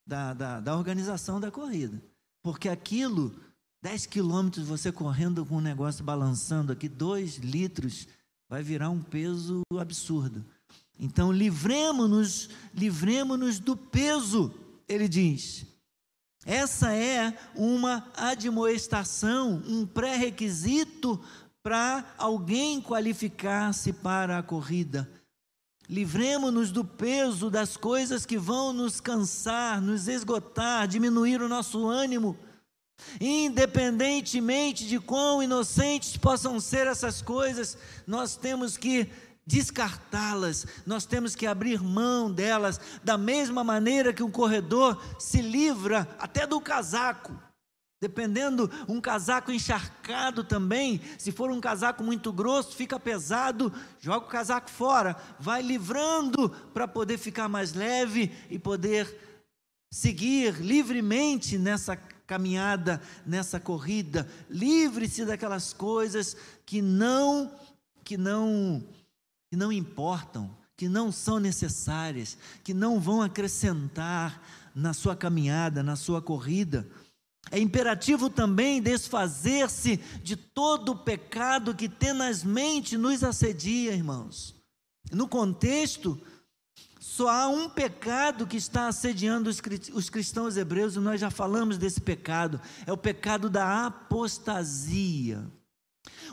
da, 0.03 0.33
da, 0.33 0.59
da 0.59 0.75
organização 0.75 1.39
da 1.39 1.51
corrida. 1.51 2.01
Porque 2.41 2.67
aquilo, 2.67 3.31
10 3.83 4.07
quilômetros 4.07 4.67
você 4.67 4.91
correndo 4.91 5.45
com 5.45 5.57
um 5.57 5.61
negócio 5.61 6.03
balançando 6.03 6.71
aqui, 6.71 6.89
2 6.89 7.37
litros, 7.37 8.07
vai 8.49 8.63
virar 8.63 8.89
um 8.89 9.03
peso 9.03 9.61
absurdo. 9.79 10.43
Então, 10.99 11.31
livremos-nos, 11.31 12.49
livremos-nos 12.73 13.59
do 13.59 13.75
peso, 13.75 14.53
ele 14.87 15.07
diz. 15.07 15.65
Essa 16.45 16.93
é 16.93 17.37
uma 17.55 18.07
admoestação, 18.15 19.61
um 19.67 19.85
pré-requisito 19.85 21.19
para 21.61 22.03
alguém 22.17 22.81
qualificar-se 22.81 23.93
para 23.93 24.39
a 24.39 24.43
corrida. 24.43 25.09
Livremos-nos 25.87 26.71
do 26.71 26.85
peso 26.85 27.49
das 27.49 27.75
coisas 27.75 28.25
que 28.25 28.37
vão 28.37 28.73
nos 28.73 28.99
cansar, 28.99 29.81
nos 29.81 30.07
esgotar, 30.07 30.87
diminuir 30.87 31.41
o 31.41 31.49
nosso 31.49 31.85
ânimo. 31.85 32.37
Independentemente 33.19 34.87
de 34.87 34.99
quão 34.99 35.43
inocentes 35.43 36.15
possam 36.17 36.59
ser 36.59 36.87
essas 36.87 37.21
coisas, 37.21 37.77
nós 38.07 38.35
temos 38.35 38.77
que 38.77 39.09
descartá-las, 39.51 40.65
nós 40.85 41.05
temos 41.05 41.35
que 41.35 41.45
abrir 41.45 41.83
mão 41.83 42.31
delas, 42.31 42.79
da 43.03 43.17
mesma 43.17 43.63
maneira 43.63 44.13
que 44.13 44.23
um 44.23 44.31
corredor 44.31 45.01
se 45.19 45.41
livra 45.41 46.07
até 46.17 46.47
do 46.47 46.61
casaco. 46.61 47.37
Dependendo, 47.99 48.71
um 48.87 48.99
casaco 48.99 49.51
encharcado 49.51 50.43
também, 50.43 50.99
se 51.19 51.31
for 51.31 51.51
um 51.51 51.61
casaco 51.61 52.03
muito 52.03 52.33
grosso, 52.33 52.75
fica 52.75 52.99
pesado, 52.99 53.71
joga 53.99 54.25
o 54.25 54.29
casaco 54.29 54.71
fora, 54.71 55.15
vai 55.39 55.61
livrando 55.61 56.49
para 56.73 56.87
poder 56.87 57.19
ficar 57.19 57.47
mais 57.47 57.73
leve 57.73 58.31
e 58.49 58.57
poder 58.57 59.15
seguir 59.93 60.55
livremente 60.55 61.59
nessa 61.59 61.95
caminhada, 62.25 63.01
nessa 63.23 63.59
corrida. 63.59 64.27
Livre-se 64.49 65.25
daquelas 65.25 65.73
coisas 65.73 66.35
que 66.65 66.81
não 66.81 67.51
que 68.03 68.17
não 68.17 68.83
que 69.51 69.57
não 69.57 69.69
importam, 69.69 70.57
que 70.77 70.87
não 70.87 71.11
são 71.11 71.37
necessárias, 71.37 72.37
que 72.63 72.73
não 72.73 73.01
vão 73.01 73.21
acrescentar 73.21 74.41
na 74.73 74.93
sua 74.93 75.13
caminhada, 75.13 75.83
na 75.83 75.97
sua 75.97 76.21
corrida. 76.21 76.89
É 77.51 77.59
imperativo 77.59 78.29
também 78.29 78.81
desfazer-se 78.81 79.97
de 80.23 80.37
todo 80.37 80.93
o 80.93 80.97
pecado 80.97 81.75
que 81.75 81.89
tenazmente 81.89 82.95
nos 82.95 83.25
assedia, 83.25 83.91
irmãos. 83.93 84.55
No 85.11 85.27
contexto, 85.27 86.17
só 86.97 87.27
há 87.27 87.49
um 87.49 87.69
pecado 87.69 88.47
que 88.47 88.55
está 88.55 88.87
assediando 88.87 89.49
os 89.49 90.09
cristãos 90.09 90.55
hebreus, 90.55 90.95
e 90.95 90.99
nós 90.99 91.19
já 91.19 91.29
falamos 91.29 91.77
desse 91.77 91.99
pecado: 91.99 92.61
é 92.85 92.93
o 92.93 92.97
pecado 92.97 93.49
da 93.49 93.85
apostasia. 93.85 95.45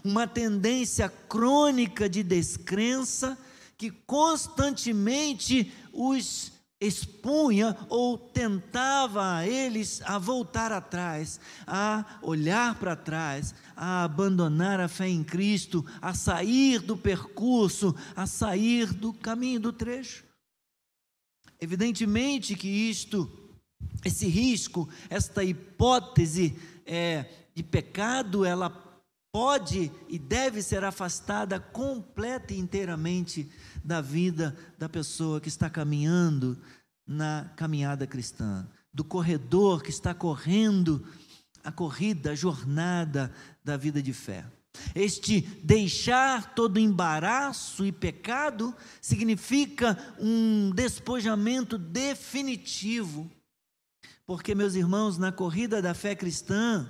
Uma 0.05 0.27
tendência 0.27 1.09
crônica 1.09 2.09
de 2.09 2.23
descrença 2.23 3.39
que 3.77 3.91
constantemente 3.91 5.73
os 5.93 6.53
expunha 6.81 7.77
ou 7.89 8.17
tentava 8.17 9.37
a 9.37 9.47
eles 9.47 10.01
a 10.03 10.17
voltar 10.19 10.71
atrás, 10.71 11.41
a 11.67 12.19
olhar 12.23 12.77
para 12.77 12.95
trás, 12.95 13.55
a 13.77 14.05
abandonar 14.05 14.81
a 14.81 14.89
fé 14.89 15.09
em 15.09 15.25
Cristo, 15.25 15.85
a 16.01 16.15
sair 16.15 16.81
do 16.81 16.97
percurso, 16.97 17.95
a 18.15 18.27
sair 18.27 18.93
do 18.93 19.13
caminho 19.13 19.59
do 19.59 19.73
trecho. 19.73 20.25
Evidentemente 21.61 22.55
que 22.55 22.69
isto, 22.69 23.29
esse 24.05 24.29
risco, 24.29 24.89
esta 25.11 25.43
hipótese 25.43 26.57
é, 26.87 27.27
de 27.57 27.65
pecado, 27.65 28.45
ela 28.45 28.71
pode 29.33 29.91
e 30.09 30.19
deve 30.19 30.62
ser 30.62 30.85
afastada 30.85 31.61
completa 31.61 32.55
e 32.55 32.59
inteiramente 32.59 33.51
da 33.85 34.01
vida 34.01 34.57
da 34.79 34.88
pessoa 34.88 35.41
que 35.41 35.49
está 35.49 35.69
caminhando 35.69 36.59
na 37.07 37.51
caminhada 37.57 38.07
cristã, 38.07 38.69
do 38.93 39.05
corredor 39.05 39.83
que 39.83 39.91
está 39.91 40.14
correndo 40.14 41.07
a 41.64 41.73
corrida, 41.73 42.33
a 42.33 42.35
jornada 42.35 43.33
da 43.64 43.77
vida 43.77 44.03
de 44.03 44.12
fé. 44.12 44.45
Este 44.95 45.41
deixar 45.41 46.55
todo 46.55 46.79
embaraço 46.79 47.85
e 47.87 47.93
pecado 47.93 48.75
significa 49.01 49.99
um 50.19 50.71
despojamento 50.71 51.77
definitivo. 51.77 53.31
Porque, 54.27 54.55
meus 54.55 54.75
irmãos, 54.75 55.19
na 55.19 55.33
corrida 55.33 55.81
da 55.81 55.95
fé 55.95 56.14
cristã, 56.14 56.88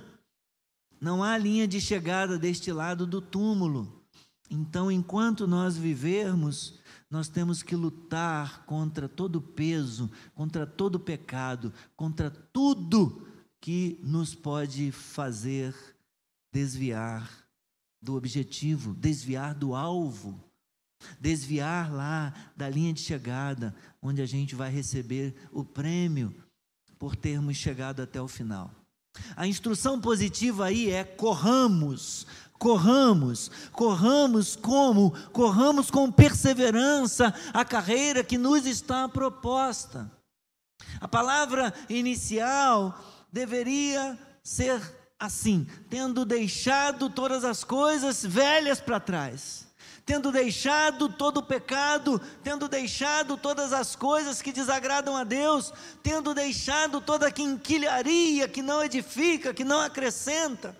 não 0.99 1.23
há 1.23 1.37
linha 1.37 1.67
de 1.67 1.79
chegada 1.79 2.37
deste 2.37 2.71
lado 2.71 3.07
do 3.07 3.21
túmulo. 3.21 4.03
Então, 4.49 4.91
enquanto 4.91 5.47
nós 5.47 5.77
vivermos, 5.77 6.79
nós 7.09 7.27
temos 7.27 7.63
que 7.63 7.75
lutar 7.75 8.65
contra 8.65 9.07
todo 9.07 9.41
peso, 9.41 10.09
contra 10.33 10.65
todo 10.65 10.99
pecado, 10.99 11.73
contra 11.95 12.29
tudo 12.29 13.27
que 13.61 13.99
nos 14.03 14.33
pode 14.33 14.91
fazer 14.91 15.75
desviar 16.51 17.29
do 18.01 18.15
objetivo, 18.15 18.93
desviar 18.93 19.53
do 19.53 19.75
alvo, 19.75 20.43
desviar 21.19 21.91
lá 21.91 22.33
da 22.55 22.69
linha 22.69 22.93
de 22.93 23.01
chegada, 23.01 23.75
onde 24.01 24.21
a 24.21 24.25
gente 24.25 24.55
vai 24.55 24.69
receber 24.69 25.35
o 25.51 25.63
prêmio 25.63 26.33
por 26.97 27.15
termos 27.15 27.57
chegado 27.57 28.01
até 28.01 28.21
o 28.21 28.27
final. 28.27 28.78
A 29.35 29.47
instrução 29.47 29.99
positiva 29.99 30.65
aí 30.65 30.91
é 30.91 31.03
corramos, 31.03 32.27
corramos, 32.57 33.49
corramos 33.71 34.55
como? 34.55 35.11
Corramos 35.31 35.89
com 35.89 36.11
perseverança 36.11 37.33
a 37.53 37.63
carreira 37.63 38.23
que 38.23 38.37
nos 38.37 38.65
está 38.65 39.07
proposta. 39.07 40.11
A 40.99 41.07
palavra 41.07 41.73
inicial 41.89 42.97
deveria 43.31 44.17
ser 44.43 44.81
assim: 45.19 45.67
tendo 45.89 46.25
deixado 46.25 47.09
todas 47.09 47.43
as 47.43 47.63
coisas 47.63 48.25
velhas 48.25 48.81
para 48.81 48.99
trás 48.99 49.68
tendo 50.09 50.31
deixado 50.31 51.07
todo 51.07 51.37
o 51.37 51.43
pecado, 51.43 52.19
tendo 52.43 52.67
deixado 52.67 53.37
todas 53.37 53.71
as 53.71 53.95
coisas 53.95 54.41
que 54.41 54.51
desagradam 54.51 55.15
a 55.15 55.23
Deus, 55.23 55.71
tendo 56.01 56.33
deixado 56.33 56.99
toda 56.99 57.27
a 57.27 57.31
quinquilharia 57.31 58.49
que 58.49 58.63
não 58.63 58.83
edifica, 58.83 59.53
que 59.53 59.63
não 59.63 59.79
acrescenta, 59.79 60.75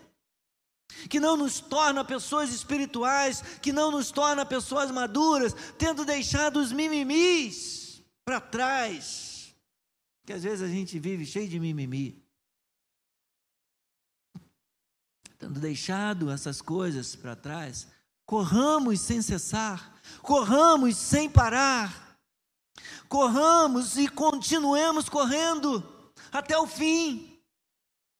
que 1.08 1.20
não 1.20 1.36
nos 1.36 1.60
torna 1.60 2.04
pessoas 2.04 2.52
espirituais, 2.52 3.40
que 3.62 3.72
não 3.72 3.92
nos 3.92 4.10
torna 4.10 4.44
pessoas 4.44 4.90
maduras, 4.90 5.54
tendo 5.78 6.04
deixado 6.04 6.56
os 6.56 6.72
mimimis 6.72 8.02
para 8.24 8.40
trás, 8.40 9.54
que 10.26 10.32
às 10.32 10.42
vezes 10.42 10.60
a 10.60 10.68
gente 10.68 10.98
vive 10.98 11.24
cheio 11.24 11.48
de 11.48 11.60
mimimi. 11.60 12.20
Tendo 15.38 15.60
deixado 15.60 16.32
essas 16.32 16.60
coisas 16.60 17.14
para 17.14 17.36
trás, 17.36 17.86
corramos 18.30 19.00
sem 19.00 19.20
cessar, 19.20 20.00
corramos 20.22 20.96
sem 20.96 21.28
parar, 21.28 22.16
corramos 23.08 23.96
e 23.96 24.06
continuemos 24.06 25.08
correndo 25.08 25.82
até 26.30 26.56
o 26.56 26.64
fim. 26.64 27.42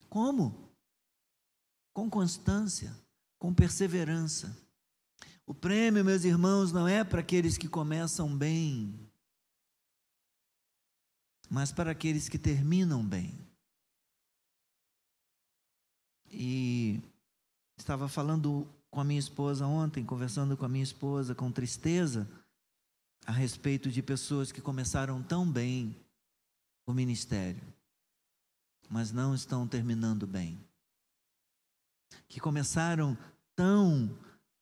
Como? 0.09 0.69
Com 1.95 2.11
constância, 2.11 2.93
com 3.39 3.55
perseverança. 3.55 4.59
O 5.47 5.55
prêmio, 5.55 6.05
meus 6.05 6.25
irmãos, 6.25 6.73
não 6.73 6.89
é 6.89 7.05
para 7.05 7.21
aqueles 7.21 7.57
que 7.57 7.69
começam 7.69 8.37
bem, 8.37 9.09
mas 11.49 11.71
para 11.71 11.93
aqueles 11.93 12.29
que 12.29 12.37
terminam 12.37 13.07
bem. 13.07 13.39
E 16.33 17.01
estava 17.79 18.09
falando 18.09 18.67
com 18.91 19.01
a 19.01 19.05
minha 19.05 19.21
esposa 19.21 19.67
ontem, 19.67 20.05
conversando 20.05 20.57
com 20.57 20.65
a 20.65 20.69
minha 20.69 20.83
esposa 20.83 21.35
com 21.35 21.51
tristeza 21.51 22.29
a 23.25 23.33
respeito 23.33 23.91
de 23.91 24.03
pessoas 24.03 24.51
que 24.51 24.61
começaram 24.61 25.23
tão 25.23 25.51
bem 25.51 25.95
o 26.87 26.93
ministério, 26.93 27.63
mas 28.89 29.13
não 29.13 29.35
estão 29.35 29.69
terminando 29.69 30.27
bem. 30.27 30.59
Que 32.29 32.41
começaram 32.41 33.17
tão, 33.55 34.19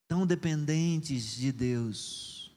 tão 0.07 0.27
dependentes 0.27 1.37
de 1.37 1.51
Deus, 1.51 2.55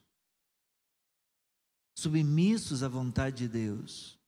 submissos 1.95 2.83
à 2.83 2.89
vontade 2.89 3.37
de 3.37 3.47
Deus, 3.47 4.19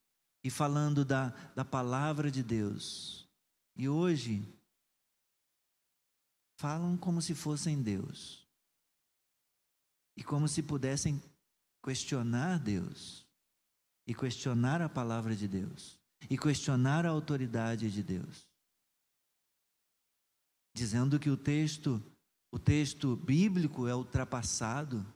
e 0.42 0.50
falando 0.50 1.04
da, 1.04 1.30
da 1.54 1.64
palavra 1.64 2.30
de 2.30 2.42
Deus. 2.42 3.26
E 3.76 3.88
hoje 3.88 4.46
falam 6.56 6.96
como 6.96 7.20
se 7.20 7.34
fossem 7.34 7.82
Deus 7.82 8.46
e 10.16 10.22
como 10.22 10.46
se 10.48 10.62
pudessem 10.62 11.22
questionar 11.82 12.58
Deus 12.58 13.26
e 14.06 14.14
questionar 14.14 14.80
a 14.80 14.88
palavra 14.88 15.34
de 15.34 15.48
Deus 15.48 15.98
e 16.30 16.38
questionar 16.38 17.04
a 17.04 17.10
autoridade 17.10 17.90
de 17.90 18.02
Deus. 18.02 18.46
Dizendo 20.74 21.18
que 21.18 21.30
o 21.30 21.36
texto, 21.36 22.02
o 22.50 22.58
texto 22.58 23.16
bíblico 23.16 23.86
é 23.86 23.94
ultrapassado. 23.94 25.06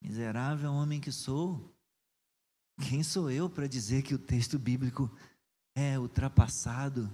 Miserável 0.00 0.72
homem 0.72 1.00
que 1.00 1.10
sou. 1.10 1.74
Quem 2.88 3.02
sou 3.02 3.30
eu 3.30 3.48
para 3.48 3.66
dizer 3.66 4.02
que 4.02 4.14
o 4.14 4.18
texto 4.18 4.58
bíblico 4.58 5.10
é 5.74 5.98
ultrapassado? 5.98 7.10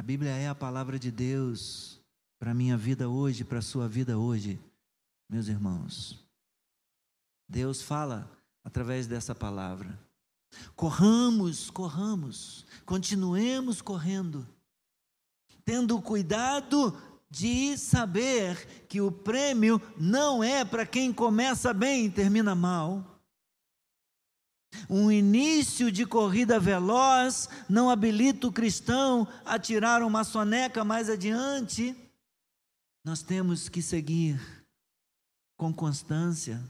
A 0.00 0.02
Bíblia 0.02 0.30
é 0.30 0.48
a 0.48 0.54
palavra 0.54 0.98
de 0.98 1.10
Deus 1.10 2.00
para 2.38 2.52
a 2.52 2.54
minha 2.54 2.74
vida 2.74 3.06
hoje, 3.06 3.44
para 3.44 3.58
a 3.58 3.62
sua 3.62 3.86
vida 3.86 4.16
hoje, 4.16 4.58
meus 5.28 5.46
irmãos. 5.46 6.26
Deus 7.46 7.82
fala 7.82 8.26
através 8.64 9.06
dessa 9.06 9.34
palavra. 9.34 10.00
Corramos, 10.74 11.68
corramos, 11.68 12.64
continuemos 12.86 13.82
correndo, 13.82 14.48
tendo 15.66 16.00
cuidado 16.00 16.98
de 17.28 17.76
saber 17.76 18.86
que 18.88 19.02
o 19.02 19.12
prêmio 19.12 19.82
não 19.98 20.42
é 20.42 20.64
para 20.64 20.86
quem 20.86 21.12
começa 21.12 21.74
bem 21.74 22.06
e 22.06 22.10
termina 22.10 22.54
mal. 22.54 23.09
Um 24.88 25.10
início 25.10 25.90
de 25.90 26.06
corrida 26.06 26.58
veloz 26.58 27.48
não 27.68 27.90
habilita 27.90 28.46
o 28.46 28.52
cristão 28.52 29.26
a 29.44 29.58
tirar 29.58 30.02
uma 30.02 30.24
soneca 30.24 30.84
mais 30.84 31.08
adiante. 31.08 31.94
Nós 33.04 33.22
temos 33.22 33.68
que 33.68 33.80
seguir 33.80 34.40
com 35.56 35.72
constância, 35.72 36.62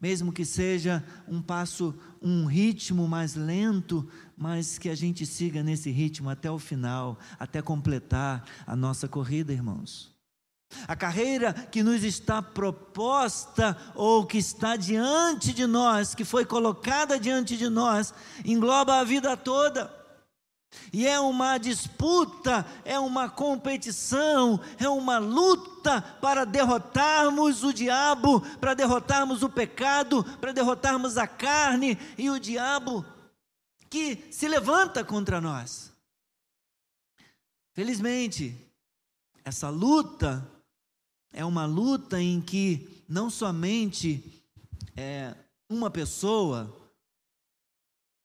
mesmo 0.00 0.32
que 0.32 0.44
seja 0.44 1.04
um 1.26 1.40
passo, 1.40 1.94
um 2.20 2.46
ritmo 2.46 3.08
mais 3.08 3.34
lento, 3.34 4.08
mas 4.36 4.78
que 4.78 4.88
a 4.88 4.94
gente 4.94 5.24
siga 5.24 5.62
nesse 5.62 5.90
ritmo 5.90 6.30
até 6.30 6.50
o 6.50 6.58
final, 6.58 7.18
até 7.38 7.62
completar 7.62 8.44
a 8.66 8.76
nossa 8.76 9.08
corrida, 9.08 9.52
irmãos. 9.52 10.13
A 10.86 10.96
carreira 10.96 11.52
que 11.52 11.82
nos 11.82 12.02
está 12.02 12.42
proposta 12.42 13.76
ou 13.94 14.26
que 14.26 14.38
está 14.38 14.76
diante 14.76 15.52
de 15.52 15.66
nós, 15.66 16.14
que 16.14 16.24
foi 16.24 16.44
colocada 16.44 17.18
diante 17.18 17.56
de 17.56 17.68
nós, 17.68 18.12
engloba 18.44 18.98
a 18.98 19.04
vida 19.04 19.36
toda. 19.36 20.04
E 20.92 21.06
é 21.06 21.18
uma 21.18 21.58
disputa, 21.58 22.66
é 22.84 22.98
uma 22.98 23.28
competição, 23.28 24.60
é 24.78 24.88
uma 24.88 25.18
luta 25.18 26.02
para 26.20 26.44
derrotarmos 26.44 27.62
o 27.64 27.72
diabo, 27.72 28.40
para 28.58 28.74
derrotarmos 28.74 29.42
o 29.42 29.48
pecado, 29.48 30.24
para 30.40 30.52
derrotarmos 30.52 31.16
a 31.16 31.26
carne 31.26 31.98
e 32.18 32.30
o 32.30 32.38
diabo 32.38 33.04
que 33.90 34.26
se 34.30 34.48
levanta 34.48 35.04
contra 35.04 35.40
nós. 35.40 35.92
Felizmente, 37.72 38.56
essa 39.44 39.68
luta 39.68 40.48
é 41.34 41.44
uma 41.44 41.66
luta 41.66 42.22
em 42.22 42.40
que 42.40 43.04
não 43.08 43.28
somente 43.28 44.42
é, 44.96 45.34
uma 45.68 45.90
pessoa 45.90 46.74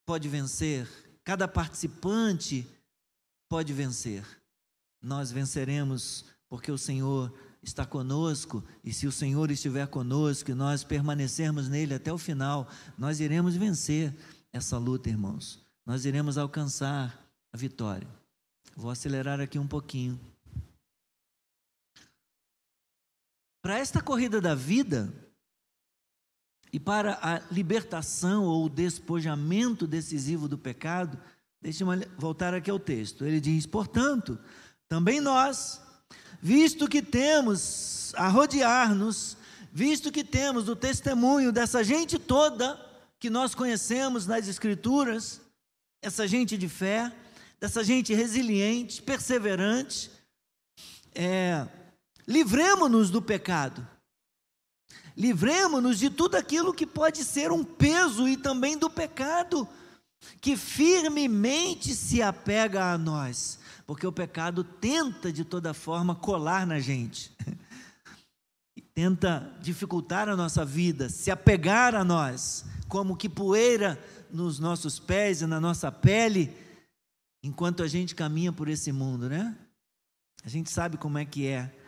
pode 0.05 0.29
vencer, 0.29 0.87
cada 1.23 1.47
participante 1.47 2.67
pode 3.49 3.73
vencer. 3.73 4.23
Nós 5.01 5.31
venceremos 5.31 6.25
porque 6.47 6.71
o 6.71 6.77
Senhor 6.77 7.33
está 7.61 7.85
conosco, 7.85 8.63
e 8.83 8.93
se 8.93 9.05
o 9.05 9.11
Senhor 9.11 9.51
estiver 9.51 9.87
conosco 9.87 10.51
e 10.51 10.53
nós 10.53 10.83
permanecermos 10.83 11.67
nele 11.67 11.95
até 11.95 12.13
o 12.13 12.17
final, 12.17 12.69
nós 12.97 13.19
iremos 13.19 13.55
vencer 13.55 14.15
essa 14.53 14.77
luta, 14.77 15.09
irmãos. 15.09 15.59
Nós 15.85 16.05
iremos 16.05 16.37
alcançar 16.37 17.19
a 17.51 17.57
vitória. 17.57 18.07
Vou 18.75 18.89
acelerar 18.91 19.41
aqui 19.41 19.59
um 19.59 19.67
pouquinho. 19.67 20.19
Para 23.61 23.77
esta 23.77 24.01
corrida 24.01 24.39
da 24.39 24.55
vida 24.55 25.13
e 26.71 26.79
para 26.79 27.19
a 27.21 27.39
libertação 27.51 28.45
ou 28.45 28.65
o 28.65 28.69
despojamento 28.69 29.85
decisivo 29.85 30.47
do 30.47 30.57
pecado, 30.57 31.19
deixe-me 31.61 32.05
voltar 32.17 32.53
aqui 32.53 32.69
ao 32.69 32.79
texto. 32.79 33.25
Ele 33.25 33.41
diz: 33.41 33.65
portanto, 33.65 34.39
também 34.87 35.19
nós, 35.19 35.81
visto 36.41 36.87
que 36.87 37.01
temos 37.01 38.13
a 38.15 38.27
rodear-nos, 38.27 39.35
visto 39.73 40.11
que 40.11 40.23
temos 40.23 40.69
o 40.69 40.75
testemunho 40.75 41.51
dessa 41.51 41.83
gente 41.83 42.17
toda 42.17 42.79
que 43.19 43.29
nós 43.29 43.53
conhecemos 43.53 44.25
nas 44.25 44.47
Escrituras, 44.47 45.41
essa 46.01 46.25
gente 46.25 46.57
de 46.57 46.69
fé, 46.69 47.11
dessa 47.59 47.83
gente 47.83 48.13
resiliente, 48.13 49.01
perseverante, 49.01 50.09
é, 51.13 51.67
Livremos-nos 52.29 53.09
do 53.09 53.23
pecado. 53.23 53.85
Livremos-nos 55.17 55.97
de 55.97 56.11
tudo 56.11 56.35
aquilo 56.35 56.71
que 56.71 56.85
pode 56.85 57.23
ser 57.23 57.51
um 57.51 57.63
peso 57.63 58.27
e 58.27 58.37
também 58.37 58.77
do 58.77 58.87
pecado, 58.87 59.67
que 60.39 60.55
firmemente 60.55 61.95
se 61.95 62.21
apega 62.21 62.93
a 62.93 62.99
nós, 62.99 63.57
porque 63.87 64.05
o 64.05 64.11
pecado 64.11 64.63
tenta 64.63 65.33
de 65.33 65.43
toda 65.43 65.73
forma 65.73 66.13
colar 66.13 66.67
na 66.67 66.79
gente, 66.79 67.35
tenta 68.93 69.51
dificultar 69.59 70.29
a 70.29 70.35
nossa 70.35 70.63
vida, 70.63 71.09
se 71.09 71.31
apegar 71.31 71.95
a 71.95 72.03
nós, 72.03 72.63
como 72.87 73.17
que 73.17 73.27
poeira 73.27 73.99
nos 74.29 74.59
nossos 74.59 74.99
pés 74.99 75.41
e 75.41 75.47
na 75.47 75.59
nossa 75.59 75.91
pele, 75.91 76.55
enquanto 77.41 77.81
a 77.81 77.87
gente 77.87 78.13
caminha 78.13 78.53
por 78.53 78.69
esse 78.69 78.91
mundo, 78.91 79.27
né? 79.27 79.57
A 80.45 80.47
gente 80.47 80.69
sabe 80.69 80.95
como 80.95 81.17
é 81.17 81.25
que 81.25 81.47
é 81.47 81.78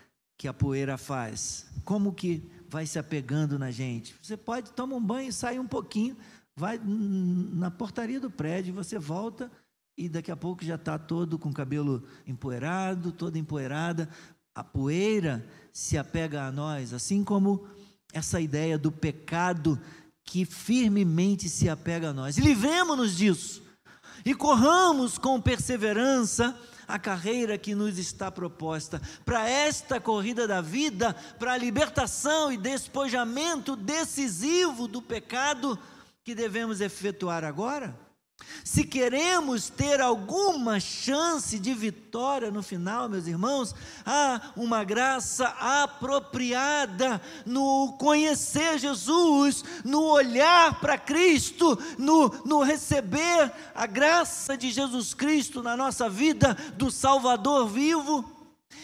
que 0.42 0.48
a 0.48 0.54
poeira 0.54 0.98
faz, 0.98 1.68
como 1.86 2.12
que 2.12 2.50
vai 2.68 2.88
se 2.88 2.98
apegando 2.98 3.60
na 3.60 3.70
gente. 3.70 4.16
Você 4.24 4.36
pode 4.36 4.72
tomar 4.72 4.96
um 4.96 5.06
banho, 5.06 5.32
sair 5.32 5.60
um 5.60 5.68
pouquinho, 5.68 6.18
vai 6.56 6.82
na 6.84 7.70
portaria 7.70 8.20
do 8.20 8.32
prédio, 8.32 8.74
você 8.74 8.98
volta 8.98 9.52
e 9.96 10.10
daqui 10.10 10.32
a 10.32 10.36
pouco 10.36 10.66
já 10.66 10.74
está 10.74 10.98
todo 10.98 11.38
com 11.38 11.50
o 11.50 11.54
cabelo 11.54 12.04
empoeirado, 12.26 13.12
toda 13.12 13.38
empoeirada. 13.38 14.10
A 14.56 14.64
poeira 14.64 15.46
se 15.72 15.96
apega 15.96 16.46
a 16.46 16.52
nós, 16.52 16.92
assim 16.92 17.24
como 17.24 17.68
essa 18.12 18.42
ideia 18.42 18.80
do 18.80 18.92
pecado 18.92 19.80
que 20.24 20.44
firmemente 20.44 21.50
se 21.50 21.70
apega 21.70 22.10
a 22.10 22.14
nós. 22.14 22.40
Livremos-nos 22.40 23.16
disso 23.16 23.62
e 24.26 24.34
corramos 24.34 25.20
com 25.20 25.40
perseverança 25.40 26.60
a 26.94 27.00
carreira 27.00 27.58
que 27.58 27.74
nos 27.74 27.98
está 27.98 28.32
proposta. 28.32 29.02
Para 29.26 29.50
esta 29.50 30.00
corrida 30.00 30.48
da 30.48 30.62
vida, 30.62 31.14
para 31.40 31.54
a 31.54 31.58
libertação 31.58 32.52
e 32.52 32.58
despojamento 32.58 33.76
decisivo 33.76 34.88
do 34.88 35.02
pecado 35.02 35.80
que 36.24 36.36
devemos 36.36 36.82
efetuar 36.82 37.44
agora? 37.44 38.11
Se 38.64 38.84
queremos 38.84 39.70
ter 39.70 40.02
alguma 40.02 40.80
chance 40.80 41.58
de 41.60 41.74
vitória 41.74 42.52
no 42.52 42.62
final, 42.62 43.10
meus 43.10 43.28
irmãos, 43.28 43.74
há 44.06 44.52
uma 44.56 44.84
graça 44.84 45.48
apropriada 45.60 47.22
no 47.46 47.94
conhecer 48.00 48.78
Jesus, 48.78 49.64
no 49.84 50.04
olhar 50.04 50.80
para 50.80 50.98
Cristo, 50.98 51.78
no, 51.98 52.30
no 52.46 52.62
receber 52.62 53.52
a 53.74 53.86
graça 53.86 54.56
de 54.58 54.72
Jesus 54.72 55.14
Cristo 55.14 55.64
na 55.64 55.76
nossa 55.76 56.10
vida, 56.10 56.56
do 56.76 56.92
Salvador 56.92 57.68
vivo. 57.68 58.24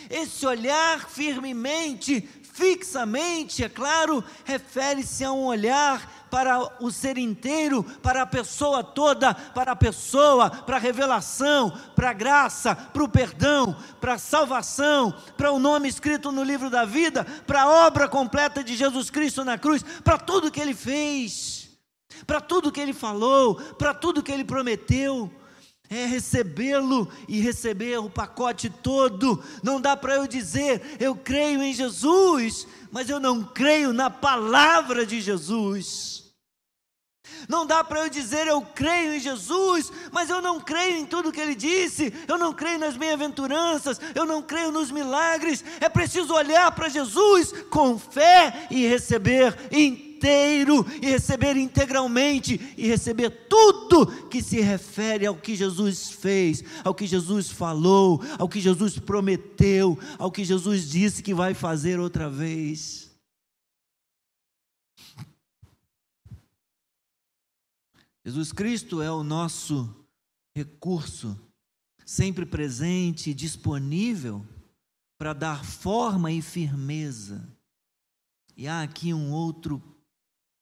Esse 0.09 0.45
olhar 0.45 1.09
firmemente, 1.09 2.21
fixamente, 2.53 3.63
é 3.63 3.69
claro, 3.69 4.23
refere-se 4.43 5.23
a 5.23 5.31
um 5.31 5.45
olhar 5.45 6.16
para 6.29 6.83
o 6.83 6.91
ser 6.91 7.17
inteiro, 7.17 7.83
para 8.01 8.21
a 8.21 8.25
pessoa 8.25 8.83
toda, 8.83 9.33
para 9.33 9.71
a 9.71 9.75
pessoa, 9.75 10.49
para 10.49 10.77
a 10.77 10.79
revelação, 10.79 11.71
para 11.95 12.09
a 12.09 12.13
graça, 12.13 12.75
para 12.75 13.03
o 13.03 13.09
perdão, 13.09 13.75
para 13.99 14.13
a 14.13 14.19
salvação, 14.19 15.13
para 15.35 15.51
o 15.51 15.59
nome 15.59 15.87
escrito 15.87 16.31
no 16.31 16.43
livro 16.43 16.69
da 16.69 16.85
vida, 16.85 17.25
para 17.45 17.63
a 17.63 17.87
obra 17.87 18.07
completa 18.07 18.63
de 18.63 18.75
Jesus 18.75 19.09
Cristo 19.09 19.43
na 19.43 19.57
cruz, 19.57 19.83
para 20.03 20.17
tudo 20.17 20.51
que 20.51 20.59
ele 20.59 20.73
fez, 20.73 21.69
para 22.25 22.41
tudo 22.41 22.71
que 22.71 22.79
ele 22.79 22.93
falou, 22.93 23.55
para 23.55 23.93
tudo 23.93 24.23
que 24.23 24.31
ele 24.31 24.43
prometeu 24.43 25.31
é 25.89 26.05
recebê-lo 26.05 27.09
e 27.27 27.39
receber 27.39 27.97
o 27.99 28.09
pacote 28.09 28.69
todo. 28.69 29.41
Não 29.63 29.79
dá 29.79 29.95
para 29.95 30.15
eu 30.15 30.27
dizer, 30.27 30.81
eu 30.99 31.15
creio 31.15 31.61
em 31.63 31.73
Jesus, 31.73 32.67
mas 32.91 33.09
eu 33.09 33.19
não 33.19 33.43
creio 33.43 33.93
na 33.93 34.09
palavra 34.09 35.05
de 35.05 35.21
Jesus. 35.21 36.27
Não 37.47 37.65
dá 37.65 37.83
para 37.83 38.01
eu 38.01 38.09
dizer 38.09 38.47
eu 38.47 38.61
creio 38.61 39.13
em 39.13 39.19
Jesus, 39.19 39.91
mas 40.11 40.29
eu 40.29 40.41
não 40.41 40.59
creio 40.59 40.97
em 40.97 41.05
tudo 41.05 41.31
que 41.31 41.39
ele 41.39 41.55
disse, 41.55 42.13
eu 42.27 42.37
não 42.37 42.53
creio 42.53 42.79
nas 42.79 42.97
bem-aventuranças, 42.97 43.99
eu 44.15 44.25
não 44.25 44.41
creio 44.41 44.71
nos 44.71 44.91
milagres. 44.91 45.63
É 45.79 45.89
preciso 45.89 46.33
olhar 46.33 46.71
para 46.71 46.89
Jesus 46.89 47.53
com 47.69 47.97
fé 47.97 48.67
e 48.69 48.87
receber 48.87 49.55
inteiro, 50.17 50.85
e 51.01 51.05
receber 51.05 51.55
integralmente, 51.55 52.59
e 52.75 52.87
receber 52.87 53.29
tudo 53.47 54.27
que 54.27 54.41
se 54.41 54.59
refere 54.59 55.25
ao 55.25 55.35
que 55.35 55.55
Jesus 55.55 56.09
fez, 56.09 56.63
ao 56.83 56.93
que 56.93 57.05
Jesus 57.05 57.49
falou, 57.49 58.21
ao 58.39 58.49
que 58.49 58.59
Jesus 58.59 58.97
prometeu, 58.97 59.97
ao 60.17 60.31
que 60.31 60.43
Jesus 60.43 60.89
disse 60.89 61.21
que 61.21 61.33
vai 61.33 61.53
fazer 61.53 61.99
outra 61.99 62.29
vez. 62.29 63.07
Jesus 68.25 68.51
Cristo 68.51 69.01
é 69.01 69.09
o 69.09 69.23
nosso 69.23 70.05
recurso, 70.55 71.39
sempre 72.05 72.45
presente 72.45 73.29
e 73.29 73.33
disponível 73.33 74.45
para 75.17 75.31
dar 75.33 75.63
forma 75.63 76.31
e 76.31 76.41
firmeza. 76.41 77.47
E 78.57 78.67
há 78.67 78.81
aqui 78.81 79.13
um 79.13 79.31
outro 79.31 79.81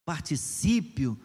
particípio 0.05 1.19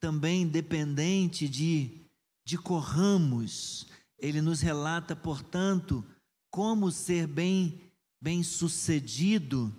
também 0.00 0.46
dependente 0.46 1.48
de, 1.48 2.02
de 2.44 2.58
corramos. 2.58 3.86
Ele 4.18 4.42
nos 4.42 4.60
relata, 4.60 5.16
portanto, 5.16 6.04
como 6.50 6.90
ser 6.90 7.26
bem, 7.26 7.80
bem 8.20 8.42
sucedido 8.42 9.74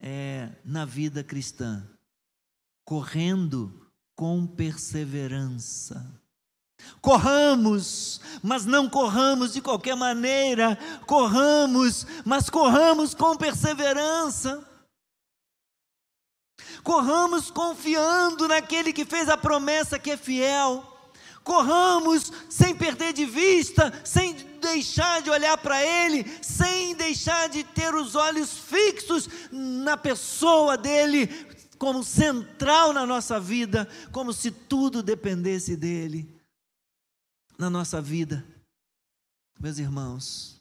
é, 0.00 0.50
na 0.64 0.84
vida 0.84 1.22
cristã, 1.22 1.86
correndo 2.84 3.86
com 4.14 4.46
perseverança. 4.46 6.22
Corramos, 7.00 8.20
mas 8.42 8.64
não 8.64 8.88
corramos 8.88 9.52
de 9.52 9.60
qualquer 9.60 9.96
maneira, 9.96 10.78
corramos, 11.06 12.06
mas 12.24 12.48
corramos 12.48 13.14
com 13.14 13.36
perseverança. 13.36 14.65
Corramos 16.86 17.50
confiando 17.50 18.46
naquele 18.46 18.92
que 18.92 19.04
fez 19.04 19.28
a 19.28 19.36
promessa 19.36 19.98
que 19.98 20.12
é 20.12 20.16
fiel. 20.16 20.84
Corramos 21.42 22.32
sem 22.48 22.76
perder 22.76 23.12
de 23.12 23.24
vista, 23.26 23.92
sem 24.04 24.34
deixar 24.60 25.20
de 25.20 25.28
olhar 25.28 25.58
para 25.58 25.84
Ele, 25.84 26.24
sem 26.40 26.94
deixar 26.94 27.48
de 27.48 27.64
ter 27.64 27.92
os 27.92 28.14
olhos 28.14 28.56
fixos 28.56 29.28
na 29.50 29.96
pessoa 29.96 30.76
dele, 30.76 31.26
como 31.76 32.04
central 32.04 32.92
na 32.92 33.04
nossa 33.04 33.40
vida, 33.40 33.88
como 34.12 34.32
se 34.32 34.52
tudo 34.52 35.02
dependesse 35.02 35.76
dele 35.76 36.40
na 37.58 37.68
nossa 37.68 38.00
vida, 38.00 38.46
meus 39.58 39.78
irmãos. 39.78 40.55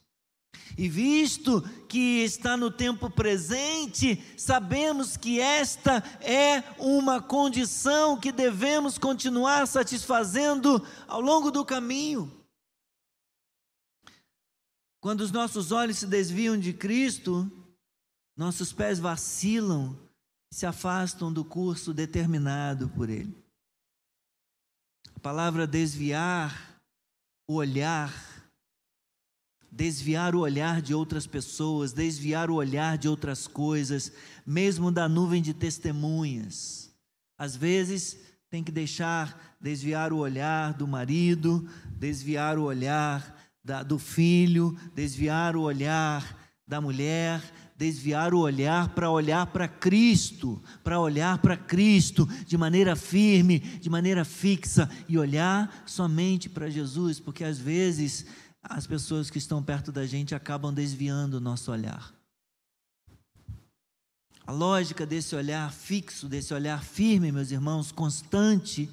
E 0.78 0.90
visto 0.90 1.62
que 1.88 2.24
está 2.24 2.58
no 2.58 2.70
tempo 2.70 3.10
presente, 3.10 4.22
sabemos 4.38 5.16
que 5.16 5.40
esta 5.40 6.04
é 6.22 6.64
uma 6.80 7.22
condição 7.22 8.20
que 8.20 8.32
devemos 8.32 8.98
continuar 8.98 9.68
satisfazendo 9.68 10.86
ao 11.08 11.22
longo 11.22 11.52
do 11.52 11.64
caminho. 11.64 12.32
Quando 15.00 15.22
os 15.22 15.32
nossos 15.32 15.72
olhos 15.72 16.00
se 16.00 16.08
desviam 16.08 16.58
de 16.58 16.74
Cristo, 16.74 17.50
nossos 18.36 18.74
pés 18.74 19.00
vacilam 19.00 19.96
se 20.52 20.66
afastam 20.66 21.32
do 21.32 21.46
curso 21.46 21.94
determinado 21.94 22.90
por 22.90 23.10
Ele. 23.10 23.36
A 25.16 25.20
palavra 25.20 25.68
desviar 25.68 26.82
o 27.48 27.56
olhar, 27.56 28.12
desviar 29.76 30.34
o 30.34 30.40
olhar 30.40 30.82
de 30.82 30.94
outras 30.94 31.28
pessoas, 31.28 31.92
desviar 31.92 32.50
o 32.50 32.56
olhar 32.56 32.98
de 32.98 33.10
outras 33.10 33.46
coisas, 33.46 34.12
mesmo 34.46 34.90
da 34.90 35.10
nuvem 35.10 35.42
de 35.42 35.54
testemunhas. 35.54 36.90
Às 37.38 37.58
vezes 37.58 38.18
tem 38.50 38.64
que 38.64 38.72
deixar 38.72 39.58
desviar 39.60 40.14
o 40.14 40.18
olhar 40.18 40.74
do 40.74 40.88
marido, 40.88 41.68
desviar 41.98 42.58
o 42.58 42.64
olhar 42.64 43.36
da, 43.62 43.84
do 43.84 44.00
filho, 44.00 44.78
desviar 44.94 45.58
o 45.58 45.62
olhar 45.62 46.38
da 46.66 46.80
mulher, 46.80 47.42
desviar 47.78 48.34
o 48.34 48.40
olhar 48.40 48.90
para 48.90 49.10
olhar 49.10 49.46
para 49.48 49.68
Cristo, 49.68 50.64
para 50.84 51.00
olhar 51.00 51.40
para 51.40 51.58
Cristo 51.58 52.26
de 52.48 52.58
maneira 52.58 52.96
firme, 52.96 53.60
de 53.60 53.90
maneira 53.90 54.24
fixa 54.24 54.90
e 55.10 55.18
olhar 55.18 55.84
somente 55.86 56.48
para 56.48 56.70
Jesus, 56.70 57.20
porque 57.20 57.44
às 57.44 57.60
vezes 57.60 58.26
as 58.70 58.88
pessoas 58.88 59.30
que 59.30 59.38
estão 59.38 59.64
perto 59.64 59.92
da 59.92 60.06
gente 60.06 60.34
acabam 60.34 60.74
desviando 60.74 61.36
o 61.36 61.40
nosso 61.40 61.72
olhar. 61.72 62.14
A 64.46 64.52
lógica 64.52 65.06
desse 65.06 65.36
olhar 65.36 65.72
fixo, 65.72 66.30
desse 66.30 66.54
olhar 66.54 66.84
firme, 66.84 67.32
meus 67.32 67.52
irmãos, 67.52 67.92
constante 67.92 68.90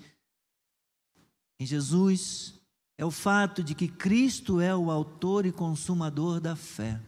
em 1.60 1.66
Jesus, 1.66 2.54
é 2.96 3.04
o 3.04 3.10
fato 3.10 3.62
de 3.62 3.74
que 3.74 3.86
Cristo 3.88 4.60
é 4.60 4.74
o 4.74 4.90
autor 4.90 5.44
e 5.44 5.52
consumador 5.52 6.40
da 6.40 6.56
fé. 6.56 7.00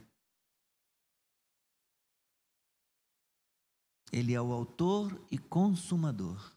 Ele 4.12 4.32
é 4.32 4.40
o 4.40 4.52
autor 4.52 5.18
e 5.30 5.38
consumador. 5.38 6.53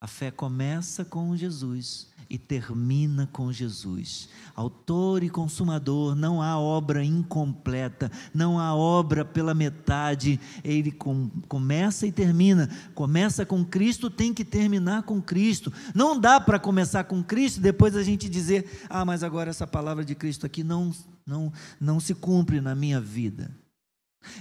A 0.00 0.06
fé 0.06 0.30
começa 0.30 1.04
com 1.04 1.36
Jesus 1.36 2.08
e 2.30 2.38
termina 2.38 3.26
com 3.32 3.50
Jesus. 3.50 4.28
Autor 4.54 5.24
e 5.24 5.30
consumador, 5.30 6.14
não 6.14 6.40
há 6.40 6.58
obra 6.58 7.02
incompleta, 7.02 8.10
não 8.32 8.60
há 8.60 8.74
obra 8.74 9.24
pela 9.24 9.54
metade. 9.54 10.38
Ele 10.62 10.92
com, 10.92 11.28
começa 11.48 12.06
e 12.06 12.12
termina. 12.12 12.68
Começa 12.94 13.44
com 13.44 13.64
Cristo, 13.64 14.08
tem 14.08 14.32
que 14.32 14.44
terminar 14.44 15.02
com 15.02 15.20
Cristo. 15.20 15.72
Não 15.94 16.18
dá 16.18 16.40
para 16.40 16.60
começar 16.60 17.04
com 17.04 17.22
Cristo 17.22 17.56
e 17.56 17.62
depois 17.62 17.96
a 17.96 18.02
gente 18.02 18.28
dizer: 18.28 18.86
"Ah, 18.88 19.04
mas 19.04 19.24
agora 19.24 19.50
essa 19.50 19.66
palavra 19.66 20.04
de 20.04 20.14
Cristo 20.14 20.46
aqui 20.46 20.62
não 20.62 20.92
não 21.26 21.52
não 21.80 21.98
se 21.98 22.14
cumpre 22.14 22.60
na 22.60 22.74
minha 22.74 23.00
vida". 23.00 23.50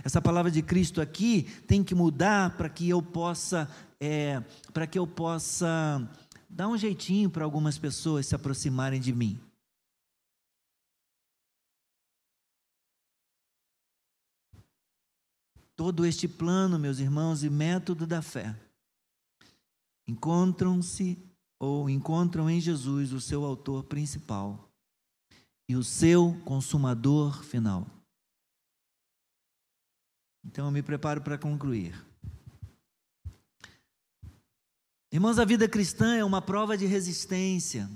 Essa 0.04 0.22
palavra 0.22 0.52
de 0.52 0.62
Cristo 0.62 1.02
aqui 1.02 1.48
tem 1.66 1.84
que 1.84 1.96
mudar 1.96 2.58
para 2.58 2.70
que 2.70 2.90
eu 2.90 3.02
possa, 3.02 3.70
é, 4.00 4.40
para 4.74 4.88
que 4.88 4.98
eu 4.98 5.08
possa 5.08 6.08
dar 6.50 6.68
um 6.68 6.78
jeitinho 6.78 7.30
para 7.30 7.44
algumas 7.44 7.78
pessoas 7.78 8.26
se 8.26 8.36
aproximarem 8.36 9.02
de 9.02 9.14
mim. 9.14 9.40
Todo 15.76 16.06
este 16.06 16.28
plano, 16.28 16.80
meus 16.80 17.00
irmãos, 17.00 17.44
e 17.44 17.50
método 17.50 18.08
da 18.08 18.22
fé 18.22 18.60
encontram-se 20.08 21.18
ou 21.60 21.90
encontram 21.90 22.50
em 22.50 22.60
Jesus 22.60 23.12
o 23.12 23.22
seu 23.22 23.46
autor 23.46 23.84
principal 23.84 24.68
e 25.70 25.76
o 25.76 25.84
seu 25.84 26.40
consumador 26.46 27.44
final. 27.44 27.86
Então 30.44 30.66
eu 30.66 30.72
me 30.72 30.82
preparo 30.82 31.22
para 31.22 31.38
concluir. 31.38 31.94
Irmãos, 35.10 35.40
a 35.40 35.46
vida 35.46 35.70
cristã 35.70 36.18
é 36.18 36.24
uma 36.24 36.42
prova 36.42 36.78
de 36.78 36.86
resistência, 36.86 37.90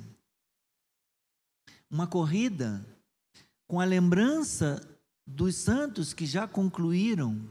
uma 1.89 2.07
corrida 2.07 2.85
com 3.67 3.81
a 3.81 3.85
lembrança 3.85 4.79
dos 5.27 5.55
santos 5.55 6.13
que 6.13 6.25
já 6.25 6.47
concluíram. 6.47 7.49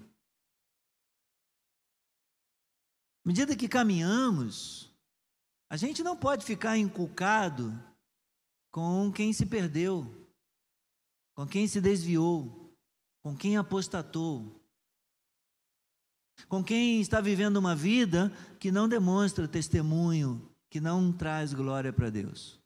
À 3.22 3.28
medida 3.28 3.54
que 3.54 3.68
caminhamos, 3.68 4.90
a 5.68 5.76
gente 5.76 6.02
não 6.02 6.16
pode 6.16 6.44
ficar 6.44 6.78
inculcado 6.78 7.70
com 8.70 9.12
quem 9.12 9.30
se 9.32 9.44
perdeu, 9.44 10.26
com 11.34 11.46
quem 11.46 11.68
se 11.68 11.82
desviou, 11.82 12.74
com 13.22 13.36
quem 13.36 13.58
apostatou 13.58 14.59
com 16.48 16.62
quem 16.62 17.00
está 17.00 17.20
vivendo 17.20 17.56
uma 17.56 17.74
vida 17.74 18.32
que 18.58 18.70
não 18.70 18.88
demonstra 18.88 19.48
testemunho, 19.48 20.40
que 20.68 20.80
não 20.80 21.12
traz 21.12 21.52
glória 21.52 21.92
para 21.92 22.10
Deus. 22.10 22.60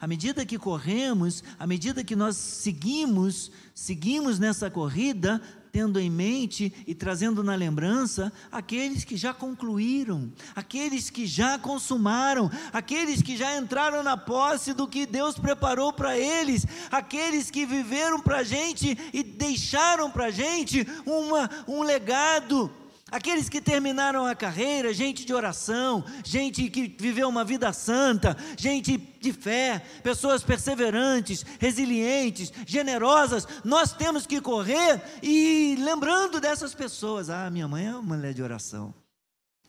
À 0.00 0.06
medida 0.06 0.44
que 0.44 0.58
corremos, 0.58 1.42
à 1.58 1.66
medida 1.66 2.02
que 2.02 2.16
nós 2.16 2.36
seguimos, 2.36 3.50
seguimos 3.74 4.38
nessa 4.38 4.70
corrida, 4.70 5.40
tendo 5.70 6.00
em 6.00 6.10
mente 6.10 6.72
e 6.86 6.94
trazendo 6.94 7.44
na 7.44 7.54
lembrança 7.54 8.32
aqueles 8.50 9.04
que 9.04 9.16
já 9.16 9.32
concluíram, 9.32 10.32
aqueles 10.56 11.10
que 11.10 11.26
já 11.26 11.58
consumaram, 11.58 12.50
aqueles 12.72 13.22
que 13.22 13.36
já 13.36 13.56
entraram 13.56 14.02
na 14.02 14.16
posse 14.16 14.72
do 14.72 14.88
que 14.88 15.06
Deus 15.06 15.38
preparou 15.38 15.92
para 15.92 16.18
eles, 16.18 16.66
aqueles 16.90 17.50
que 17.50 17.66
viveram 17.66 18.20
para 18.20 18.38
a 18.38 18.44
gente 18.44 18.96
e 19.12 19.22
deixaram 19.22 20.10
para 20.10 20.26
a 20.26 20.30
gente 20.30 20.86
uma, 21.06 21.48
um 21.68 21.82
legado 21.82 22.70
Aqueles 23.10 23.48
que 23.48 23.60
terminaram 23.60 24.26
a 24.26 24.34
carreira, 24.34 24.92
gente 24.92 25.24
de 25.24 25.32
oração, 25.32 26.04
gente 26.22 26.68
que 26.68 26.94
viveu 26.98 27.28
uma 27.28 27.42
vida 27.42 27.72
santa, 27.72 28.36
gente 28.56 28.98
de 28.98 29.32
fé, 29.32 29.82
pessoas 30.02 30.42
perseverantes, 30.42 31.44
resilientes, 31.58 32.52
generosas, 32.66 33.46
nós 33.64 33.92
temos 33.92 34.26
que 34.26 34.40
correr 34.40 35.02
e 35.22 35.76
lembrando 35.78 36.38
dessas 36.40 36.74
pessoas. 36.74 37.30
Ah, 37.30 37.48
minha 37.50 37.66
mãe 37.66 37.86
é 37.86 37.92
uma 37.92 38.16
mulher 38.16 38.34
de 38.34 38.42
oração. 38.42 38.94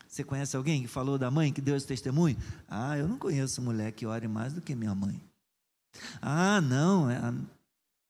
Você 0.06 0.24
conhece 0.24 0.58
alguém 0.58 0.82
que 0.82 0.88
falou 0.88 1.18
da 1.18 1.32
mãe, 1.32 1.54
que 1.54 1.62
deu 1.62 1.78
esse 1.78 1.88
testemunho? 1.88 2.36
Ah, 2.68 2.98
eu 2.98 3.08
não 3.08 3.18
conheço 3.18 3.62
mulher 3.62 3.92
que 3.94 4.06
ore 4.06 4.28
mais 4.28 4.54
do 4.54 4.60
que 4.60 4.76
minha 4.76 4.94
mãe. 4.94 5.22
Ah, 6.22 6.60
não, 6.60 7.10
é, 7.10 7.20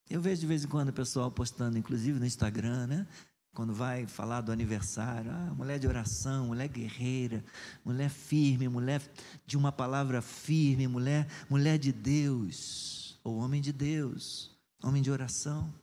eu 0.09 0.19
vejo 0.19 0.41
de 0.41 0.47
vez 0.47 0.63
em 0.63 0.67
quando 0.67 0.89
o 0.89 0.93
pessoal 0.93 1.29
postando, 1.29 1.77
inclusive 1.77 2.17
no 2.17 2.25
Instagram, 2.25 2.87
né? 2.87 3.07
Quando 3.59 3.73
vai 3.73 4.07
falar 4.07 4.39
do 4.39 4.53
aniversário, 4.53 5.29
ah, 5.31 5.53
mulher 5.53 5.77
de 5.77 5.85
oração, 5.85 6.47
mulher 6.47 6.69
guerreira, 6.69 7.43
mulher 7.83 8.09
firme, 8.09 8.69
mulher 8.69 9.01
de 9.45 9.57
uma 9.57 9.69
palavra 9.69 10.21
firme, 10.21 10.87
mulher, 10.87 11.27
mulher 11.49 11.77
de 11.77 11.91
Deus, 11.91 13.19
ou 13.21 13.35
homem 13.35 13.61
de 13.61 13.73
Deus, 13.73 14.57
homem 14.81 15.01
de 15.01 15.11
oração. 15.11 15.73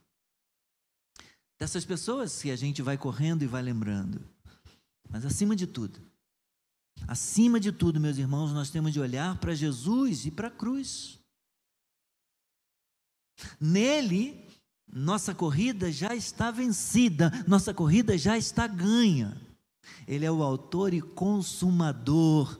Dessas 1.58 1.84
pessoas 1.84 2.40
que 2.40 2.50
a 2.50 2.56
gente 2.56 2.80
vai 2.80 2.96
correndo 2.96 3.42
e 3.42 3.46
vai 3.46 3.60
lembrando. 3.60 4.26
Mas 5.10 5.26
acima 5.26 5.54
de 5.54 5.66
tudo, 5.66 6.00
acima 7.06 7.60
de 7.60 7.72
tudo, 7.72 8.00
meus 8.00 8.16
irmãos, 8.16 8.54
nós 8.54 8.70
temos 8.70 8.90
de 8.90 9.00
olhar 9.00 9.38
para 9.38 9.54
Jesus 9.54 10.24
e 10.24 10.30
para 10.30 10.48
a 10.48 10.50
cruz. 10.50 11.20
Nele 13.60 14.45
nossa 14.98 15.34
corrida 15.34 15.92
já 15.92 16.14
está 16.14 16.50
vencida, 16.50 17.30
nossa 17.46 17.74
corrida 17.74 18.16
já 18.16 18.38
está 18.38 18.66
ganha. 18.66 19.36
Ele 20.08 20.24
é 20.24 20.30
o 20.30 20.42
autor 20.42 20.94
e 20.94 21.02
consumador. 21.02 22.58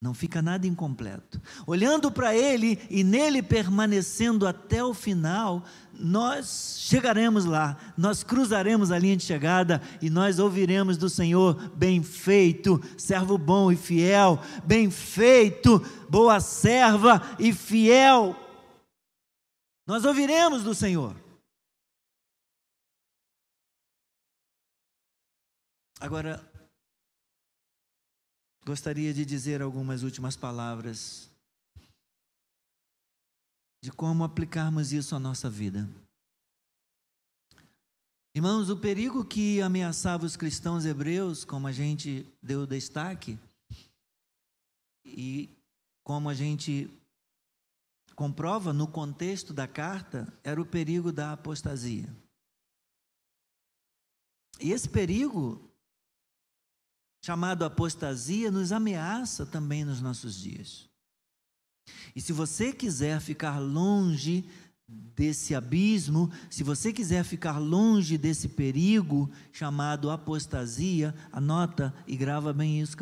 Não 0.00 0.14
fica 0.14 0.40
nada 0.40 0.64
incompleto. 0.64 1.42
Olhando 1.66 2.08
para 2.08 2.36
Ele 2.36 2.78
e 2.88 3.02
nele 3.02 3.42
permanecendo 3.42 4.46
até 4.46 4.84
o 4.84 4.94
final, 4.94 5.64
nós 5.92 6.76
chegaremos 6.78 7.44
lá, 7.44 7.76
nós 7.96 8.22
cruzaremos 8.22 8.92
a 8.92 8.98
linha 8.98 9.16
de 9.16 9.24
chegada 9.24 9.82
e 10.00 10.08
nós 10.08 10.38
ouviremos 10.38 10.96
do 10.96 11.10
Senhor: 11.10 11.72
bem 11.74 12.00
feito, 12.00 12.80
servo 12.96 13.36
bom 13.36 13.72
e 13.72 13.76
fiel, 13.76 14.40
bem 14.64 14.88
feito, 14.88 15.84
boa 16.08 16.38
serva 16.38 17.20
e 17.40 17.52
fiel 17.52 18.36
nós 19.88 20.04
ouviremos 20.04 20.62
do 20.62 20.74
Senhor. 20.74 21.16
Agora, 25.98 26.46
gostaria 28.66 29.14
de 29.14 29.24
dizer 29.24 29.62
algumas 29.62 30.02
últimas 30.02 30.36
palavras 30.36 31.30
de 33.82 33.90
como 33.90 34.24
aplicarmos 34.24 34.92
isso 34.92 35.16
à 35.16 35.18
nossa 35.18 35.48
vida. 35.48 35.88
Irmãos, 38.34 38.68
o 38.68 38.76
perigo 38.76 39.24
que 39.24 39.62
ameaçava 39.62 40.26
os 40.26 40.36
cristãos 40.36 40.84
hebreus, 40.84 41.46
como 41.46 41.66
a 41.66 41.72
gente 41.72 42.26
deu 42.42 42.66
destaque, 42.66 43.38
e 45.02 45.48
como 46.04 46.28
a 46.28 46.34
gente 46.34 46.90
comprova 48.18 48.72
no 48.72 48.88
contexto 48.88 49.52
da 49.54 49.68
carta 49.68 50.26
era 50.42 50.60
o 50.60 50.66
perigo 50.66 51.12
da 51.12 51.30
apostasia. 51.30 52.12
E 54.60 54.72
esse 54.72 54.88
perigo, 54.88 55.70
chamado 57.24 57.64
apostasia, 57.64 58.50
nos 58.50 58.72
ameaça 58.72 59.46
também 59.46 59.84
nos 59.84 60.00
nossos 60.00 60.34
dias. 60.34 60.90
E 62.12 62.20
se 62.20 62.32
você 62.32 62.72
quiser 62.72 63.20
ficar 63.20 63.60
longe 63.60 64.44
desse 64.88 65.54
abismo, 65.54 66.28
se 66.50 66.64
você 66.64 66.92
quiser 66.92 67.22
ficar 67.22 67.58
longe 67.58 68.18
desse 68.18 68.48
perigo 68.48 69.30
chamado 69.52 70.10
apostasia, 70.10 71.14
anota 71.30 71.94
e 72.04 72.16
grava 72.16 72.52
bem 72.52 72.80
isso 72.80 72.96